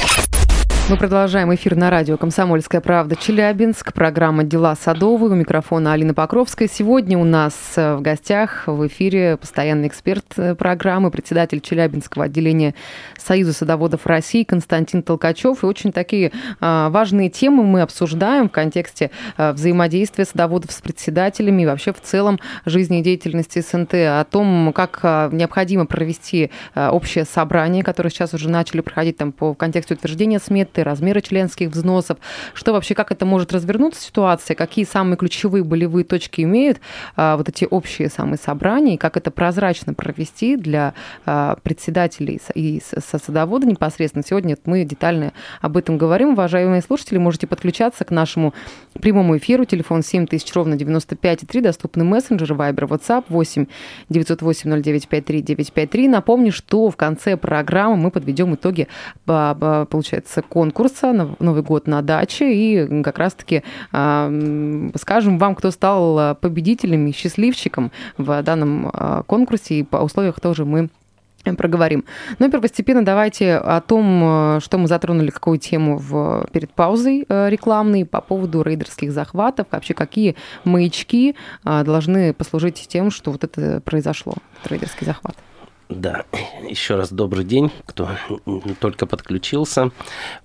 Мы 0.90 0.98
продолжаем 0.98 1.54
эфир 1.54 1.76
на 1.76 1.92
радио 1.92 2.18
«Комсомольская 2.18 2.82
правда» 2.82 3.16
Челябинск. 3.16 3.94
Программа 3.94 4.44
«Дела 4.44 4.76
садовые». 4.76 5.32
У 5.32 5.36
микрофона 5.36 5.94
Алина 5.94 6.16
Покровская. 6.16 6.68
Сегодня 6.68 7.16
у 7.20 7.24
нас 7.24 7.54
э, 7.76 7.94
в 7.94 8.02
гостях 8.02 8.64
в 8.66 8.88
эфире 8.88 9.38
постоянный 9.38 9.88
эксперт 9.88 10.26
э, 10.38 10.56
программы, 10.56 11.12
председатель 11.12 11.62
Челябинского 11.62 12.26
отделения 12.26 12.74
Союза 13.20 13.54
садоводов 13.54 14.08
России 14.08 14.44
Константин 14.44 15.04
Толкачев. 15.04 15.62
И 15.62 15.68
очень 15.68 15.92
такие 15.92 16.32
а, 16.60 16.90
важные 16.90 17.30
темы 17.30 17.64
мы 17.64 17.82
обсуждаем 17.82 18.50
в 18.50 18.52
контексте 18.52 19.12
а, 19.38 19.54
взаимодействия 19.54 20.26
садоводов 20.26 20.72
с 20.72 20.82
председателями 20.82 21.62
и 21.62 21.66
вообще 21.68 21.94
в 21.94 22.02
целом 22.02 22.40
жизнедеятельности 22.66 23.62
СНТ. 23.62 23.94
О 23.94 24.26
том, 24.28 24.74
как 24.74 25.02
а, 25.04 25.30
необходимо 25.32 25.86
провести 25.86 26.50
общее 26.74 27.26
собрание, 27.26 27.84
которое 27.84 28.10
сейчас 28.10 28.34
уже 28.34 28.50
начали 28.50 28.82
проходить 28.82 29.18
там 29.18 29.32
по 29.32 29.54
в 29.54 29.56
контексте 29.56 29.94
утверждения 29.94 30.40
сметы 30.40 30.79
выплаты, 30.80 30.84
размеры 30.84 31.22
членских 31.22 31.70
взносов, 31.70 32.18
что 32.54 32.74
вообще, 32.74 32.96
как 32.96 33.12
это 33.12 33.26
может 33.26 33.54
развернуться 33.54 34.02
ситуация, 34.02 34.56
какие 34.56 34.86
самые 34.86 35.18
ключевые 35.18 35.64
болевые 35.64 36.04
точки 36.04 36.42
имеют 36.42 36.80
а, 37.16 37.38
вот 37.38 37.50
эти 37.50 37.68
общие 37.70 38.10
самые 38.10 38.38
собрания, 38.38 38.96
и 38.96 38.98
как 38.98 39.18
это 39.18 39.32
прозрачно 39.32 39.94
провести 39.94 40.56
для 40.56 40.94
а, 41.26 41.58
председателей 41.64 42.42
и 42.56 42.82
садовода 42.82 43.68
непосредственно. 43.68 44.24
Сегодня 44.28 44.58
мы 44.66 44.84
детально 44.84 45.34
об 45.62 45.78
этом 45.78 45.98
говорим. 45.98 46.30
Уважаемые 46.30 46.82
слушатели, 46.82 47.18
можете 47.18 47.48
подключаться 47.48 48.06
к 48.06 48.12
нашему 48.12 48.54
прямому 48.94 49.38
эфиру. 49.38 49.66
Телефон 49.66 50.04
7000 50.04 50.54
ровно 50.56 50.76
95,3, 50.76 51.62
доступны 51.62 52.04
мессенджеры, 52.04 52.56
Viber, 52.56 52.88
WhatsApp 52.88 53.26
8 53.30 53.66
908 54.10 54.82
0953 54.82 55.42
953. 55.42 56.08
Напомню, 56.08 56.52
что 56.52 56.90
в 56.90 56.96
конце 56.96 57.38
программы 57.38 57.98
мы 57.98 58.12
подведем 58.12 58.56
итоги, 58.56 58.88
получается, 59.26 60.42
кон 60.42 60.69
конкурса 60.72 61.36
Новый 61.40 61.62
год 61.62 61.88
на 61.88 62.02
даче 62.02 62.54
и 62.54 63.04
как 63.04 63.18
раз-таки 63.18 63.64
э, 63.92 64.90
скажем 64.96 65.38
вам, 65.38 65.56
кто 65.56 65.72
стал 65.72 66.36
победителем 66.36 67.08
и 67.08 67.12
счастливчиком 67.12 67.92
в 68.18 68.42
данном 68.44 68.90
э, 68.90 69.24
конкурсе, 69.28 69.76
и 69.76 69.84
по 69.84 69.98
условиях 69.98 70.40
тоже 70.40 70.66
мы 70.66 70.90
проговорим. 71.58 72.04
Но 72.38 72.50
первостепенно 72.52 73.04
давайте 73.04 73.56
о 73.56 73.82
том, 73.82 74.60
что 74.62 74.78
мы 74.78 74.88
затронули, 74.88 75.32
какую 75.32 75.58
тему 75.58 75.98
в, 75.98 76.46
перед 76.52 76.70
паузой 76.72 77.26
рекламной 77.30 78.06
по 78.06 78.22
поводу 78.22 78.62
рейдерских 78.62 79.12
захватов, 79.12 79.68
вообще 79.72 79.94
какие 79.94 80.36
маячки 80.66 81.36
должны 81.64 82.34
послужить 82.34 82.86
тем, 82.90 83.10
что 83.10 83.32
вот 83.32 83.46
это 83.46 83.82
произошло, 83.82 84.36
рейдерский 84.66 85.08
захват. 85.08 85.38
Да, 85.90 86.24
еще 86.70 86.98
раз 86.98 87.12
добрый 87.12 87.44
день, 87.44 87.72
кто 87.88 88.10
только 88.80 89.08
подключился. 89.08 89.90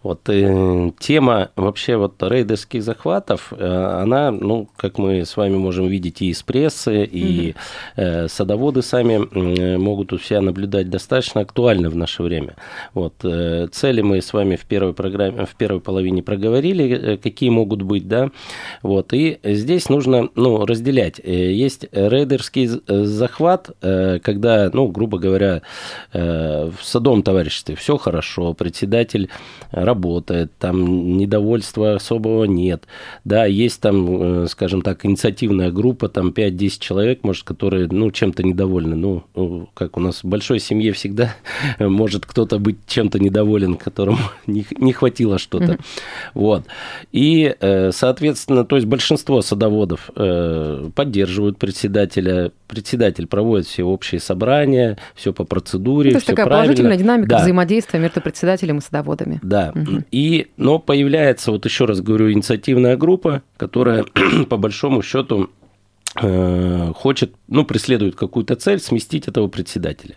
Вот 0.02 0.26
э, 0.30 0.90
тема 0.98 1.50
вообще 1.54 1.96
вот 1.96 2.14
рейдерских 2.22 2.82
захватов, 2.82 3.52
э, 3.54 3.62
она, 4.02 4.30
ну, 4.30 4.70
как 4.78 4.96
мы 4.96 5.26
с 5.26 5.36
вами 5.36 5.56
можем 5.56 5.86
видеть 5.86 6.22
и 6.22 6.30
из 6.30 6.42
прессы, 6.42 7.04
и 7.04 7.54
э, 7.96 8.26
садоводы 8.28 8.80
сами 8.80 9.20
э, 9.20 9.76
могут 9.76 10.14
у 10.14 10.18
себя 10.18 10.40
наблюдать 10.40 10.88
достаточно 10.88 11.42
актуально 11.42 11.90
в 11.90 11.96
наше 11.96 12.22
время. 12.22 12.56
Вот 12.94 13.22
э, 13.22 13.68
цели 13.70 14.00
мы 14.00 14.22
с 14.22 14.32
вами 14.32 14.56
в 14.56 14.64
первой 14.64 14.94
программе, 14.94 15.44
в 15.44 15.54
первой 15.56 15.82
половине 15.82 16.22
проговорили, 16.22 16.88
э, 16.88 17.16
какие 17.18 17.50
могут 17.50 17.82
быть, 17.82 18.08
да. 18.08 18.30
Вот 18.82 19.12
и 19.12 19.40
здесь 19.44 19.90
нужно, 19.90 20.30
ну, 20.36 20.64
разделять. 20.64 21.20
Э, 21.22 21.52
есть 21.52 21.84
рейдерский 21.92 22.80
захват, 22.86 23.72
э, 23.82 24.20
когда, 24.20 24.70
ну, 24.72 24.88
грубо 24.88 25.18
говоря 25.18 25.33
говоря, 25.34 25.62
э, 26.12 26.70
в 26.76 26.84
садовом 26.84 27.22
товариществе 27.22 27.74
все 27.74 27.96
хорошо, 27.96 28.54
председатель 28.54 29.28
работает, 29.70 30.52
там 30.58 31.16
недовольства 31.16 31.94
особого 31.94 32.44
нет. 32.44 32.84
Да, 33.24 33.44
есть 33.46 33.80
там, 33.80 34.44
э, 34.44 34.46
скажем 34.48 34.82
так, 34.82 35.04
инициативная 35.04 35.70
группа, 35.70 36.08
там 36.08 36.30
5-10 36.30 36.78
человек, 36.78 37.24
может, 37.24 37.44
которые, 37.44 37.88
ну, 37.90 38.10
чем-то 38.10 38.42
недовольны. 38.42 38.96
Ну, 38.96 39.68
как 39.74 39.96
у 39.96 40.00
нас 40.00 40.22
в 40.22 40.26
большой 40.26 40.60
семье 40.60 40.92
всегда 40.92 41.34
может 41.78 42.26
кто-то 42.26 42.58
быть 42.58 42.78
чем-то 42.86 43.18
недоволен, 43.18 43.74
которому 43.74 44.18
не, 44.46 44.64
не 44.78 44.92
хватило 44.92 45.38
что-то. 45.38 45.72
Mm-hmm. 45.72 45.80
Вот. 46.34 46.64
И, 47.12 47.54
э, 47.58 47.90
соответственно, 47.92 48.64
то 48.64 48.76
есть 48.76 48.86
большинство 48.86 49.42
садоводов 49.42 50.10
поддерживают 50.94 51.58
председателя, 51.58 52.52
председатель 52.66 53.26
проводит 53.26 53.66
все 53.66 53.84
общие 53.84 54.20
собрания, 54.20 54.98
все 55.14 55.32
по 55.32 55.44
процедуре. 55.44 56.10
То 56.10 56.16
есть 56.16 56.26
такая 56.26 56.46
правильно. 56.46 56.66
положительная 56.66 56.96
динамика 56.96 57.28
да. 57.30 57.38
взаимодействия 57.38 58.00
между 58.00 58.20
председателем 58.20 58.78
и 58.78 58.80
садоводами. 58.80 59.40
Да. 59.42 59.72
Угу. 59.74 60.04
И, 60.10 60.48
но 60.56 60.78
появляется, 60.78 61.50
вот 61.50 61.64
еще 61.64 61.84
раз 61.84 62.00
говорю, 62.00 62.32
инициативная 62.32 62.96
группа, 62.96 63.42
которая 63.56 64.04
по 64.48 64.56
большому 64.56 65.02
счету 65.02 65.50
э, 66.20 66.92
хочет, 66.94 67.34
ну, 67.48 67.64
преследует 67.64 68.16
какую-то 68.16 68.56
цель 68.56 68.80
сместить 68.80 69.28
этого 69.28 69.48
председателя. 69.48 70.16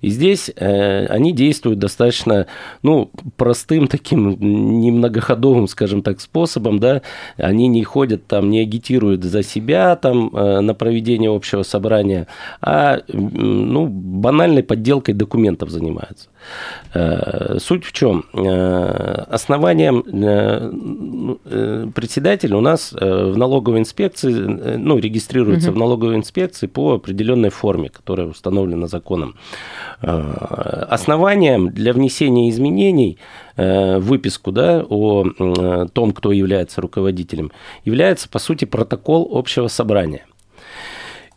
И 0.00 0.10
здесь 0.10 0.50
э, 0.54 1.06
они 1.06 1.32
действуют 1.32 1.78
достаточно, 1.78 2.46
ну, 2.82 3.10
простым 3.36 3.88
таким 3.88 4.36
немногоходовым, 4.80 5.68
скажем 5.68 6.02
так, 6.02 6.20
способом, 6.20 6.78
да, 6.78 7.02
они 7.36 7.68
не 7.68 7.84
ходят 7.84 8.26
там, 8.26 8.50
не 8.50 8.60
агитируют 8.60 9.24
за 9.24 9.42
себя 9.42 9.96
там 9.96 10.30
э, 10.34 10.60
на 10.60 10.74
проведение 10.74 11.34
общего 11.34 11.62
собрания, 11.62 12.26
а, 12.60 13.00
ну, 13.08 13.86
банальной 13.86 14.62
подделкой 14.62 15.14
документов 15.14 15.70
занимаются. 15.70 16.28
Э, 16.94 17.58
суть 17.58 17.84
в 17.84 17.92
чем? 17.92 18.24
Э, 18.32 19.24
основанием 19.28 20.04
э, 20.06 20.70
ну, 20.70 21.38
председателя 21.94 22.56
у 22.56 22.60
нас 22.60 22.92
в 22.92 23.36
налоговой 23.36 23.80
инспекции, 23.80 24.32
ну, 24.76 24.98
регистрируется 24.98 25.70
угу. 25.70 25.76
в 25.76 25.80
налоговой 25.80 26.16
инспекции 26.16 26.66
по 26.66 26.94
определенной 26.94 27.50
форме, 27.50 27.88
которая 27.88 28.28
установлена 28.28 28.86
законом. 28.86 29.36
Основанием 30.00 31.70
для 31.70 31.92
внесения 31.92 32.50
изменений 32.50 33.18
в 33.56 34.00
выписку 34.00 34.52
да, 34.52 34.84
о 34.88 35.24
том, 35.92 36.12
кто 36.12 36.32
является 36.32 36.80
руководителем, 36.80 37.50
является, 37.84 38.28
по 38.28 38.38
сути, 38.38 38.64
протокол 38.66 39.30
общего 39.32 39.68
собрания– 39.68 40.26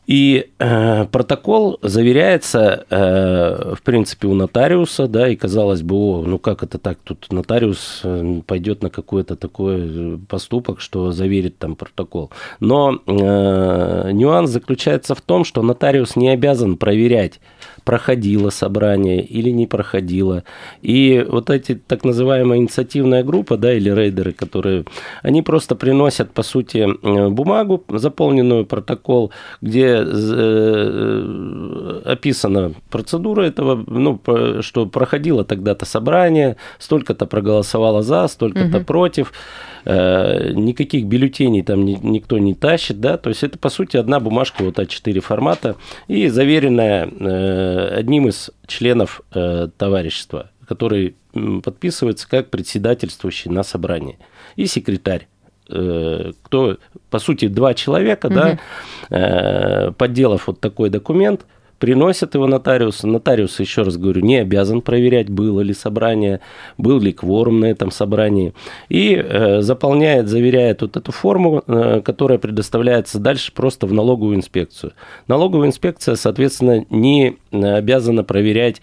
и 0.10 0.50
э, 0.58 1.06
протокол 1.06 1.78
заверяется, 1.84 2.84
э, 2.89 3.75
в 3.75 3.84
принципе, 3.84 4.28
у 4.28 4.34
нотариуса, 4.34 5.08
да, 5.08 5.30
и 5.30 5.36
казалось 5.36 5.84
бы, 5.84 5.96
о, 5.96 6.24
ну 6.25 6.39
как 6.39 6.63
это 6.63 6.80
так, 6.80 6.98
тут 7.04 7.32
нотариус 7.32 8.01
э, 8.04 8.42
пойдет 8.48 8.82
на 8.82 8.89
какой-то 8.89 9.36
такой 9.36 9.75
э, 9.78 10.18
поступок, 10.28 10.82
что 10.82 11.12
заверит 11.12 11.60
там 11.60 11.75
протокол. 11.75 12.32
Но 12.60 13.00
э, 13.06 14.10
нюанс 14.12 14.50
заключается 14.50 15.13
в 15.13 15.22
том, 15.22 15.46
что 15.46 15.62
нотариус 15.62 16.16
не 16.16 16.30
обязан 16.30 16.78
проверять, 16.78 17.39
проходило 17.89 18.51
собрание 18.51 19.25
или 19.25 19.50
не 19.50 19.65
проходило. 19.65 20.43
И 20.84 21.25
вот 21.27 21.50
эти 21.50 21.74
так 21.74 22.03
называемая 22.03 22.60
инициативная 22.60 23.24
группа, 23.24 23.58
да, 23.58 23.74
или 23.74 23.89
рейдеры, 23.89 24.31
которые, 24.31 24.86
они 25.24 25.41
просто 25.41 25.74
приносят, 25.75 26.31
по 26.31 26.43
сути, 26.43 26.77
э, 26.77 27.29
бумагу, 27.29 27.84
заполненную 27.89 28.67
протокол, 28.67 29.31
где 29.62 30.05
э, 30.05 32.01
описана 32.05 32.74
процедура 32.91 33.41
этого, 33.41 33.84
ну, 33.88 34.22
что 34.62 34.86
проходило 34.86 35.43
тогда-то 35.43 35.86
собрание, 35.86 36.58
столько-то 36.77 37.25
проголосовало 37.25 38.03
за, 38.03 38.27
столько-то 38.27 38.77
угу. 38.77 38.86
против. 38.86 39.34
Э, 39.86 40.51
никаких 40.53 41.05
бюллетеней 41.05 41.63
там 41.63 41.86
никто 41.86 42.38
не 42.38 42.53
тащит, 42.53 43.00
да, 43.00 43.17
то 43.17 43.29
есть 43.29 43.43
это, 43.43 43.57
по 43.57 43.69
сути, 43.69 43.98
одна 43.98 44.19
бумажка 44.19 44.63
вот 44.63 44.77
А4 44.79 45.19
формата 45.21 45.75
и 46.07 46.27
заверенная 46.27 47.07
э, 47.07 47.95
одним 47.95 48.27
из 48.27 48.51
членов 48.67 49.21
э, 49.33 49.69
товарищества, 49.77 50.51
который 50.67 51.15
подписывается 51.63 52.27
как 52.27 52.50
председательствующий 52.50 53.51
на 53.51 53.63
собрании, 53.63 54.17
и 54.55 54.65
секретарь 54.65 55.27
кто, 55.67 56.79
по 57.12 57.19
сути, 57.19 57.48
два 57.48 57.75
человека, 57.75 58.25
угу. 58.25 58.36
да, 59.09 59.93
подделав 60.00 60.48
вот 60.48 60.59
такой 60.59 60.89
документ, 60.89 61.45
приносят 61.79 62.36
его 62.36 62.45
нотариусу. 62.45 63.07
Нотариус, 63.07 63.59
еще 63.59 63.81
раз 63.81 63.98
говорю, 63.98 64.21
не 64.21 64.38
обязан 64.38 64.81
проверять, 64.81 65.29
было 65.29 65.62
ли 65.62 65.74
собрание, 65.74 66.41
был 66.77 67.00
ли 67.00 67.12
кворум 67.12 67.62
на 67.62 67.65
этом 67.65 67.91
собрании. 67.91 68.53
И 68.89 69.15
э, 69.15 69.62
заполняет, 69.62 70.27
заверяет 70.27 70.81
вот 70.81 70.98
эту 70.98 71.12
форму, 71.12 71.63
э, 71.65 72.01
которая 72.03 72.38
предоставляется 72.38 73.19
дальше 73.19 73.51
просто 73.53 73.88
в 73.88 73.93
налоговую 73.93 74.36
инспекцию. 74.36 74.93
Налоговая 75.27 75.69
инспекция, 75.69 76.15
соответственно, 76.15 76.86
не 76.89 77.38
обязана 77.51 78.24
проверять 78.24 78.81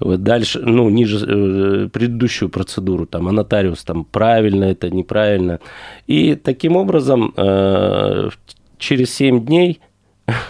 дальше, 0.00 0.60
ну, 0.60 0.88
ниже 0.90 1.24
э, 1.26 1.88
предыдущую 1.88 2.48
процедуру, 2.48 3.06
там, 3.06 3.28
а 3.28 3.32
нотариус 3.32 3.84
там 3.84 4.04
правильно 4.04 4.64
это, 4.64 4.90
неправильно. 4.90 5.60
И 6.06 6.34
таким 6.34 6.76
образом 6.76 7.32
э, 7.36 8.28
через 8.78 9.14
7 9.14 9.44
дней 9.44 9.80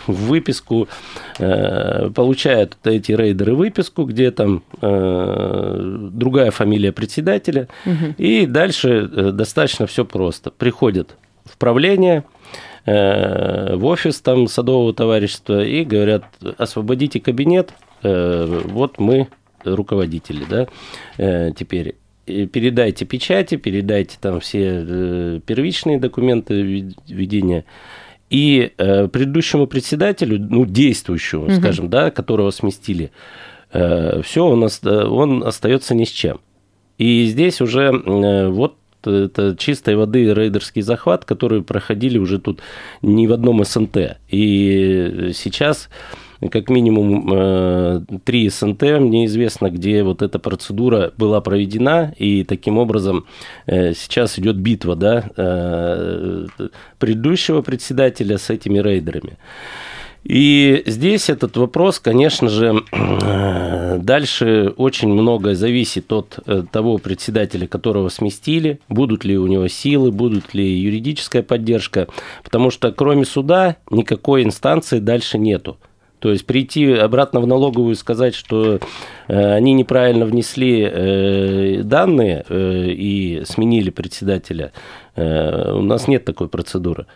выписку, 0.07 0.89
э, 1.39 2.11
получают 2.11 2.77
эти 2.85 3.13
рейдеры 3.13 3.55
выписку, 3.55 4.05
где 4.05 4.31
там 4.31 4.63
э, 4.81 6.09
другая 6.13 6.51
фамилия 6.51 6.93
председателя, 6.93 7.69
угу. 7.85 8.15
и 8.19 8.47
дальше 8.47 9.11
э, 9.11 9.31
достаточно 9.33 9.87
все 9.87 10.05
просто. 10.05 10.51
Приходят 10.51 11.17
в 11.45 11.59
правление, 11.59 12.25
в 12.87 13.81
офис 13.85 14.21
там 14.21 14.47
садового 14.47 14.93
товарищества 14.93 15.65
и 15.65 15.85
говорят, 15.85 16.25
освободите 16.59 17.19
кабинет, 17.19 17.73
вот 18.03 18.99
мы 18.99 19.29
руководители, 19.65 20.45
да, 20.49 21.51
теперь 21.53 21.97
передайте 22.27 23.07
печати, 23.07 23.57
передайте 23.57 24.19
там 24.21 24.41
все 24.41 25.41
первичные 25.47 25.99
документы 25.99 26.91
ведения 27.09 27.65
и 28.31 28.73
э, 28.77 29.09
предыдущему 29.09 29.67
председателю, 29.67 30.39
ну, 30.39 30.67
действующему, 30.67 31.45
угу. 31.45 31.55
скажем, 31.55 31.89
да, 31.89 32.11
которого 32.11 32.51
сместили, 32.51 33.11
э, 33.73 34.23
все, 34.23 34.45
он, 34.45 34.69
он 34.85 35.45
остается 35.45 35.95
ни 35.95 36.05
с 36.05 36.11
чем. 36.11 36.41
И 36.99 37.27
здесь 37.27 37.61
уже 37.61 37.93
э, 37.93 38.49
вот 38.49 38.77
это 39.05 39.55
чистой 39.57 39.97
воды 39.97 40.33
рейдерский 40.33 40.83
захват, 40.83 41.25
который 41.25 41.63
проходили 41.63 42.19
уже 42.19 42.39
тут 42.39 42.61
не 43.03 43.27
в 43.27 43.33
одном 43.33 43.65
СНТ. 43.65 44.19
И 44.31 45.31
сейчас 45.35 45.91
как 46.51 46.69
минимум 46.69 47.33
э, 47.33 48.01
три 48.25 48.49
СНТ, 48.49 48.83
мне 49.01 49.27
известно, 49.27 49.71
где 49.71 50.03
вот 50.03 50.23
эта 50.23 50.39
процедура 50.39 51.13
была 51.17 51.41
проведена, 51.41 52.15
и 52.19 52.45
таким 52.45 52.79
образом 52.79 53.27
э, 53.67 53.95
сейчас 53.95 54.39
идет 54.39 54.57
битва 54.57 54.97
да, 54.97 55.25
э, 55.37 56.47
предыдущего 56.99 57.63
председателя 57.63 58.39
с 58.39 58.51
этими 58.51 58.79
рейдерами. 58.79 59.39
И 60.25 60.83
здесь 60.87 61.29
этот 61.29 61.55
вопрос, 61.59 62.01
конечно 62.01 62.49
же, 62.49 62.83
дальше 63.99 64.73
очень 64.79 65.09
многое 65.09 65.55
зависит 65.55 66.11
от 66.15 66.39
того 66.71 66.97
председателя, 66.97 67.67
которого 67.67 68.09
сместили, 68.09 68.81
будут 68.89 69.27
ли 69.27 69.37
у 69.37 69.47
него 69.47 69.69
силы, 69.69 70.13
будут 70.13 70.55
ли 70.55 70.67
юридическая 70.67 71.43
поддержка, 71.43 72.09
потому 72.43 72.71
что 72.71 72.91
кроме 72.91 73.27
суда 73.27 73.77
никакой 73.91 74.45
инстанции 74.45 74.99
дальше 74.99 75.37
нету. 75.37 75.77
То 76.19 76.31
есть 76.31 76.47
прийти 76.47 76.91
обратно 76.93 77.41
в 77.41 77.47
налоговую 77.47 77.93
и 77.93 77.97
сказать, 77.97 78.35
что 78.35 78.81
э, 79.29 79.55
они 79.55 79.75
неправильно 79.75 80.25
внесли 80.25 80.81
э, 80.81 81.83
данные 81.85 82.45
э, 82.49 82.87
и 82.89 83.43
сменили 83.45 83.91
председателя, 83.91 84.73
у 85.17 85.83
нас 85.83 86.09
нет 86.09 86.25
такой 86.25 86.49
процедуры. 86.49 87.07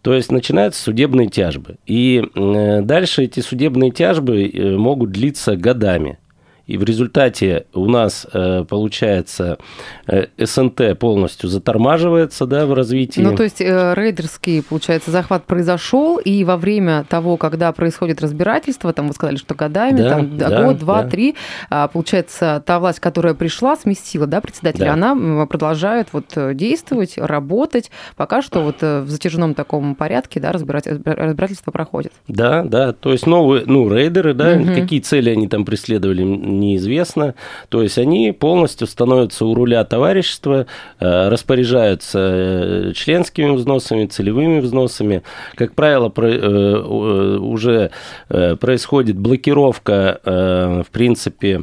То 0.00 0.14
есть 0.14 0.32
начинаются 0.32 0.82
судебные 0.82 1.28
тяжбы. 1.28 1.76
И 1.84 2.24
дальше 2.34 3.24
эти 3.24 3.40
судебные 3.40 3.90
тяжбы 3.90 4.50
могут 4.78 5.10
длиться 5.10 5.54
годами. 5.54 6.18
И 6.66 6.78
в 6.78 6.84
результате 6.84 7.66
у 7.74 7.86
нас 7.86 8.26
э, 8.32 8.64
получается 8.66 9.58
э, 10.06 10.26
СНТ 10.38 10.98
полностью 10.98 11.50
затормаживается 11.50 12.46
да, 12.46 12.64
в 12.64 12.72
развитии. 12.72 13.20
Ну, 13.20 13.36
то 13.36 13.42
есть 13.42 13.60
э, 13.60 13.92
рейдерский, 13.94 14.62
получается, 14.62 15.10
захват 15.10 15.44
произошел, 15.44 16.16
и 16.16 16.42
во 16.44 16.56
время 16.56 17.04
того, 17.08 17.36
когда 17.36 17.70
происходит 17.72 18.22
разбирательство, 18.22 18.92
там 18.94 19.08
вы 19.08 19.14
сказали, 19.14 19.36
что 19.36 19.54
годами, 19.54 19.98
да, 19.98 20.10
там, 20.10 20.38
да, 20.38 20.64
год, 20.64 20.78
два, 20.78 21.02
да. 21.02 21.10
три, 21.10 21.34
а, 21.68 21.88
получается, 21.88 22.62
та 22.64 22.78
власть, 22.78 23.00
которая 23.00 23.34
пришла, 23.34 23.76
сместила 23.76 24.26
да, 24.26 24.40
председателя, 24.40 24.86
да. 24.86 24.92
она 24.94 25.46
продолжает 25.46 26.08
вот 26.12 26.36
действовать, 26.54 27.18
работать, 27.18 27.90
пока 28.16 28.40
что 28.40 28.60
вот 28.60 28.80
в 28.80 29.08
затяжном 29.08 29.54
таком 29.54 29.94
порядке 29.94 30.40
да, 30.40 30.52
разбирательство 30.52 31.70
проходит. 31.70 32.12
Да, 32.26 32.62
да, 32.62 32.92
то 32.92 33.12
есть 33.12 33.26
новые, 33.26 33.64
ну, 33.66 33.92
рейдеры, 33.92 34.32
да, 34.32 34.52
угу. 34.52 34.74
какие 34.74 35.00
цели 35.00 35.30
они 35.30 35.48
там 35.48 35.64
преследовали, 35.64 36.22
неизвестно. 36.58 37.34
То 37.68 37.82
есть 37.82 37.98
они 37.98 38.32
полностью 38.32 38.86
становятся 38.86 39.44
у 39.46 39.54
руля 39.54 39.84
товарищества, 39.84 40.66
э, 41.00 41.28
распоряжаются 41.28 42.18
э, 42.18 42.92
членскими 42.94 43.50
взносами, 43.50 44.06
целевыми 44.06 44.60
взносами. 44.60 45.22
Как 45.56 45.74
правило, 45.74 46.12
э, 46.16 46.78
уже 47.38 47.90
происходит 48.28 49.16
блокировка, 49.16 50.20
в 50.24 50.86
принципе, 50.90 51.62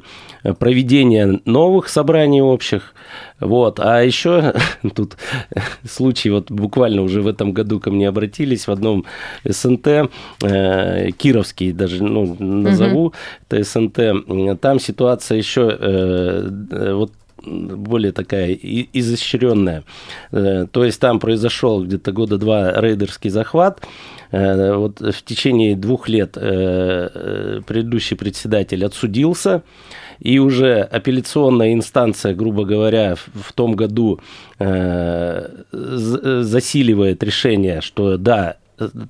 проведения 0.59 1.39
новых 1.45 1.89
собраний 1.89 2.41
общих. 2.41 2.93
Вот. 3.41 3.79
А 3.79 4.01
еще 4.01 4.53
тут 4.95 5.17
случай, 5.83 6.29
вот 6.29 6.49
буквально 6.49 7.01
уже 7.01 7.21
в 7.21 7.27
этом 7.27 7.51
году 7.51 7.79
ко 7.79 7.91
мне 7.91 8.07
обратились 8.07 8.67
в 8.67 8.71
одном 8.71 9.05
СНТ, 9.43 10.09
э, 10.43 11.11
Кировский 11.17 11.73
даже, 11.73 12.03
ну, 12.03 12.35
назову, 12.39 13.07
угу. 13.07 13.13
это 13.49 13.63
СНТ, 13.63 14.61
там 14.61 14.79
ситуация 14.79 15.37
еще, 15.37 15.75
э, 15.77 16.93
вот 16.93 17.11
более 17.43 18.11
такая 18.11 18.53
изощренная. 18.53 19.83
То 20.29 20.85
есть 20.85 21.01
там 21.01 21.19
произошел 21.19 21.83
где-то 21.83 22.11
года 22.11 22.37
два 22.37 22.79
рейдерский 22.79 23.31
захват. 23.31 23.81
Вот 24.31 25.01
в 25.01 25.23
течение 25.23 25.75
двух 25.75 26.07
лет 26.07 26.33
предыдущий 26.33 28.15
председатель 28.15 28.85
отсудился, 28.85 29.63
и 30.21 30.39
уже 30.39 30.81
апелляционная 30.81 31.73
инстанция, 31.73 32.33
грубо 32.33 32.63
говоря, 32.63 33.15
в 33.15 33.51
том 33.53 33.75
году 33.75 34.19
засиливает 35.71 37.23
решение, 37.23 37.81
что 37.81 38.17
да, 38.17 38.57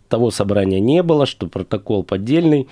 того 0.10 0.32
собрания 0.32 0.80
не 0.80 1.04
было, 1.04 1.26
что 1.26 1.48
протокол 1.48 2.04
поддельный. 2.04 2.68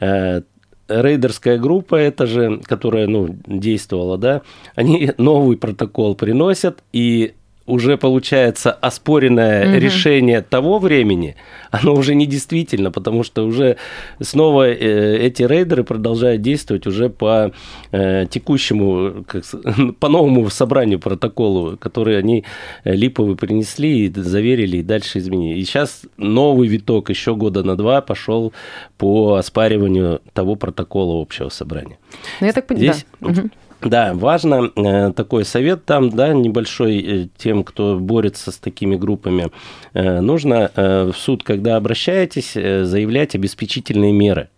Э, 0.00 0.42
рейдерская 0.88 1.58
группа, 1.58 1.94
это 1.94 2.26
же, 2.26 2.60
которая 2.64 3.06
ну, 3.06 3.36
действовала, 3.46 4.18
да, 4.18 4.42
они 4.74 5.12
новый 5.18 5.56
протокол 5.56 6.14
приносят, 6.14 6.82
и 6.92 7.34
уже 7.70 7.96
получается 7.96 8.72
оспоренное 8.72 9.68
угу. 9.68 9.78
решение 9.78 10.42
того 10.42 10.78
времени, 10.78 11.36
оно 11.70 11.94
уже 11.94 12.14
не 12.14 12.26
действительно, 12.26 12.90
потому 12.90 13.22
что 13.22 13.44
уже 13.44 13.76
снова 14.20 14.68
э, 14.68 15.18
эти 15.18 15.42
рейдеры 15.42 15.84
продолжают 15.84 16.42
действовать 16.42 16.86
уже 16.86 17.08
по 17.08 17.52
э, 17.92 18.26
текущему, 18.30 19.24
как, 19.26 19.44
по 20.00 20.08
новому 20.08 20.50
собранию 20.50 20.98
протоколу, 20.98 21.76
который 21.76 22.18
они 22.18 22.44
э, 22.84 22.94
липовый 22.94 23.36
принесли 23.36 24.06
и 24.06 24.12
заверили, 24.14 24.78
и 24.78 24.82
дальше 24.82 25.18
изменили. 25.18 25.58
И 25.58 25.64
сейчас 25.64 26.02
новый 26.16 26.68
виток 26.68 27.10
еще 27.10 27.34
года 27.34 27.62
на 27.62 27.76
два 27.76 28.00
пошел 28.00 28.52
по 28.98 29.34
оспариванию 29.34 30.20
того 30.32 30.56
протокола 30.56 31.20
общего 31.20 31.48
собрания. 31.48 31.98
Ну, 32.40 32.46
я 32.46 32.52
так 32.52 32.66
понимаю, 32.66 32.94
Здесь... 32.94 33.06
да. 33.20 33.28
Угу. 33.28 33.50
Да, 33.82 34.12
важно 34.14 34.70
э, 34.76 35.12
такой 35.12 35.44
совет 35.44 35.84
там, 35.84 36.10
да, 36.10 36.34
небольшой 36.34 36.98
э, 36.98 37.28
тем, 37.38 37.64
кто 37.64 37.98
борется 37.98 38.52
с 38.52 38.58
такими 38.58 38.96
группами. 38.96 39.50
Э, 39.94 40.20
нужно 40.20 40.70
в 40.74 41.14
суд, 41.14 41.42
когда 41.42 41.76
обращаетесь, 41.76 42.52
заявлять 42.52 43.34
обеспечительные 43.34 44.12
меры. 44.12 44.48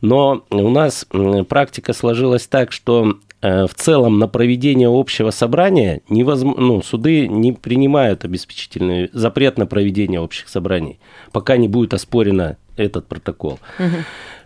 Но 0.00 0.44
у 0.50 0.68
нас 0.68 1.06
практика 1.48 1.92
сложилась 1.92 2.46
так, 2.46 2.72
что 2.72 3.16
в 3.40 3.70
целом 3.74 4.18
на 4.18 4.28
проведение 4.28 4.88
общего 4.90 5.30
собрания 5.30 6.02
невозможно, 6.08 6.60
ну, 6.60 6.82
суды 6.82 7.26
не 7.28 7.52
принимают 7.52 8.24
обеспечительный 8.24 9.08
запрет 9.12 9.56
на 9.58 9.66
проведение 9.66 10.20
общих 10.20 10.48
собраний, 10.48 10.98
пока 11.32 11.56
не 11.56 11.68
будет 11.68 11.94
оспорено 11.94 12.56
этот 12.76 13.06
протокол. 13.06 13.58
Угу. 13.78 13.88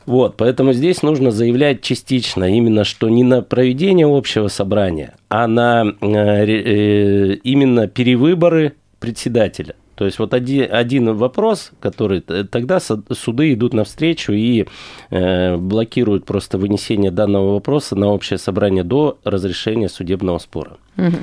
Вот, 0.07 0.37
поэтому 0.37 0.73
здесь 0.73 1.03
нужно 1.03 1.31
заявлять 1.31 1.81
частично, 1.81 2.45
именно 2.45 2.85
что 2.85 3.09
не 3.09 3.23
на 3.23 3.43
проведение 3.43 4.07
общего 4.07 4.49
собрания, 4.49 5.15
а 5.29 5.47
на 5.47 5.85
э, 6.01 6.07
э, 6.07 7.35
именно 7.43 7.87
перевыборы 7.89 8.75
председателя. 9.01 9.75
То 9.95 10.05
есть 10.05 10.19
вот 10.19 10.35
один, 10.35 10.67
один 10.71 11.15
вопрос, 11.15 11.71
который 11.81 12.21
тогда 12.21 12.81
суды 12.81 13.53
идут 13.53 13.75
навстречу 13.75 14.33
и 14.33 14.67
э, 15.11 15.57
блокируют 15.57 16.27
просто 16.27 16.59
вынесение 16.59 17.13
данного 17.13 17.55
вопроса 17.55 17.95
на 17.95 18.09
общее 18.09 18.39
собрание 18.39 18.83
до 18.83 19.19
разрешения 19.25 19.89
судебного 19.89 20.39
спора. 20.39 20.79
Угу. 20.97 21.17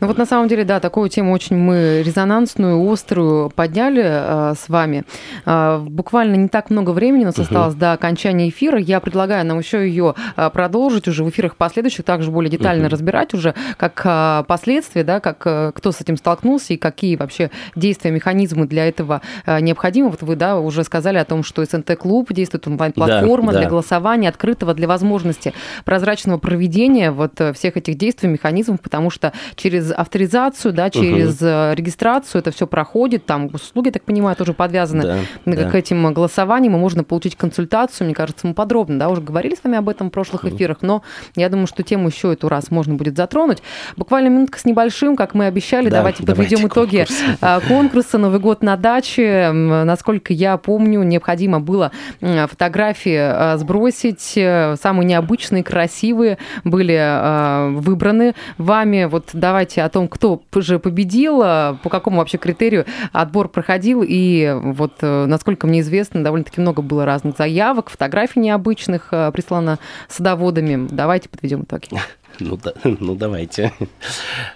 Ну 0.00 0.06
вот 0.06 0.16
на 0.16 0.26
самом 0.26 0.48
деле, 0.48 0.64
да, 0.64 0.80
такую 0.80 1.08
тему 1.10 1.32
очень 1.32 1.56
мы 1.56 2.02
резонансную, 2.04 2.90
острую 2.90 3.50
подняли 3.50 4.02
э, 4.04 4.54
с 4.58 4.68
вами. 4.68 5.04
Э, 5.44 5.78
буквально 5.78 6.36
не 6.36 6.48
так 6.48 6.70
много 6.70 6.90
времени 6.90 7.24
у 7.24 7.26
нас 7.26 7.34
угу. 7.34 7.42
осталось 7.42 7.74
до 7.74 7.92
окончания 7.92 8.48
эфира. 8.48 8.78
Я 8.78 9.00
предлагаю 9.00 9.44
нам 9.44 9.58
еще 9.58 9.86
ее 9.86 10.14
э, 10.36 10.50
продолжить 10.50 11.08
уже 11.08 11.24
в 11.24 11.28
эфирах 11.28 11.56
последующих, 11.56 12.04
также 12.04 12.30
более 12.30 12.50
детально 12.50 12.86
угу. 12.86 12.92
разбирать 12.92 13.34
уже, 13.34 13.54
как 13.76 14.00
э, 14.04 14.44
последствия, 14.46 15.04
да, 15.04 15.20
как 15.20 15.42
э, 15.44 15.72
кто 15.74 15.92
с 15.92 16.00
этим 16.00 16.16
столкнулся 16.16 16.72
и 16.72 16.76
какие 16.76 17.16
вообще 17.16 17.50
действия, 17.76 18.10
механизмы 18.10 18.66
для 18.66 18.88
этого 18.88 19.20
э, 19.44 19.60
необходимы. 19.60 20.08
Вот 20.08 20.22
вы, 20.22 20.36
да, 20.36 20.58
уже 20.58 20.84
сказали 20.84 21.18
о 21.18 21.24
том, 21.24 21.42
что 21.42 21.62
СНТ-клуб 21.62 22.32
действует 22.32 22.66
онлайн-платформа 22.66 23.52
да, 23.52 23.58
для 23.58 23.66
да. 23.66 23.70
голосования, 23.70 24.28
открытого 24.30 24.72
для 24.72 24.88
возможности 24.88 25.52
прозрачного 25.84 26.38
проведения 26.38 27.10
вот 27.10 27.40
всех 27.54 27.76
этих 27.76 27.98
действий, 27.98 28.28
механизмов, 28.28 28.80
потому 28.80 29.10
что 29.10 29.17
что 29.18 29.32
через 29.56 29.90
авторизацию, 29.90 30.72
да, 30.72 30.90
через 30.90 31.36
угу. 31.36 31.76
регистрацию 31.76 32.40
это 32.40 32.50
все 32.52 32.66
проходит, 32.66 33.26
там 33.26 33.50
услуги, 33.52 33.90
так 33.90 34.04
понимаю, 34.04 34.36
тоже 34.36 34.52
подвязаны 34.52 35.02
да, 35.02 35.18
к 35.44 35.70
да. 35.72 35.78
этим 35.78 36.12
голосованиям, 36.12 36.76
и 36.76 36.78
можно 36.78 37.02
получить 37.04 37.36
консультацию, 37.36 38.06
мне 38.06 38.14
кажется, 38.14 38.46
мы 38.46 38.54
подробно, 38.54 38.98
да, 38.98 39.08
уже 39.08 39.20
говорили 39.20 39.54
с 39.56 39.64
вами 39.64 39.76
об 39.78 39.88
этом 39.88 40.08
в 40.08 40.10
прошлых 40.10 40.44
эфирах, 40.44 40.78
но 40.82 41.02
я 41.34 41.48
думаю, 41.48 41.66
что 41.66 41.82
тему 41.82 42.08
еще 42.08 42.32
эту 42.32 42.48
раз 42.48 42.70
можно 42.70 42.94
будет 42.94 43.16
затронуть. 43.16 43.58
Буквально 43.96 44.28
минутка 44.28 44.58
с 44.58 44.64
небольшим, 44.64 45.16
как 45.16 45.34
мы 45.34 45.46
обещали, 45.46 45.88
да, 45.88 45.98
давайте 45.98 46.22
подведем 46.24 46.58
давайте 46.58 46.66
итоги 46.66 46.96
конкурс. 46.96 47.38
А, 47.40 47.60
конкурса 47.60 48.18
«Новый 48.18 48.40
год 48.40 48.62
на 48.62 48.76
даче». 48.76 49.50
Насколько 49.52 50.32
я 50.32 50.56
помню, 50.56 51.02
необходимо 51.02 51.60
было 51.60 51.90
фотографии 52.20 53.16
а, 53.18 53.56
сбросить, 53.56 54.34
э, 54.36 54.76
самые 54.80 55.06
необычные, 55.06 55.64
красивые 55.64 56.38
были 56.64 57.78
выбраны 57.80 58.34
вами 58.58 59.07
вот 59.08 59.30
давайте 59.32 59.82
о 59.82 59.88
том, 59.88 60.08
кто 60.08 60.42
же 60.54 60.78
победил, 60.78 61.40
а, 61.42 61.78
по 61.82 61.90
какому 61.90 62.18
вообще 62.18 62.38
критерию 62.38 62.86
отбор 63.12 63.48
проходил, 63.48 64.04
и 64.06 64.54
вот, 64.62 64.94
э, 65.00 65.26
насколько 65.26 65.66
мне 65.66 65.80
известно, 65.80 66.22
довольно-таки 66.22 66.60
много 66.60 66.82
было 66.82 67.04
разных 67.04 67.36
заявок, 67.36 67.90
фотографий 67.90 68.40
необычных 68.40 69.08
э, 69.12 69.30
прислано 69.32 69.78
садоводами. 70.08 70.88
Давайте 70.90 71.28
подведем 71.28 71.62
итоги. 71.62 71.88
Ну, 72.40 72.56
да, 72.56 72.72
ну 72.84 73.14
давайте. 73.14 73.72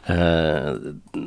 Э, 0.07 0.79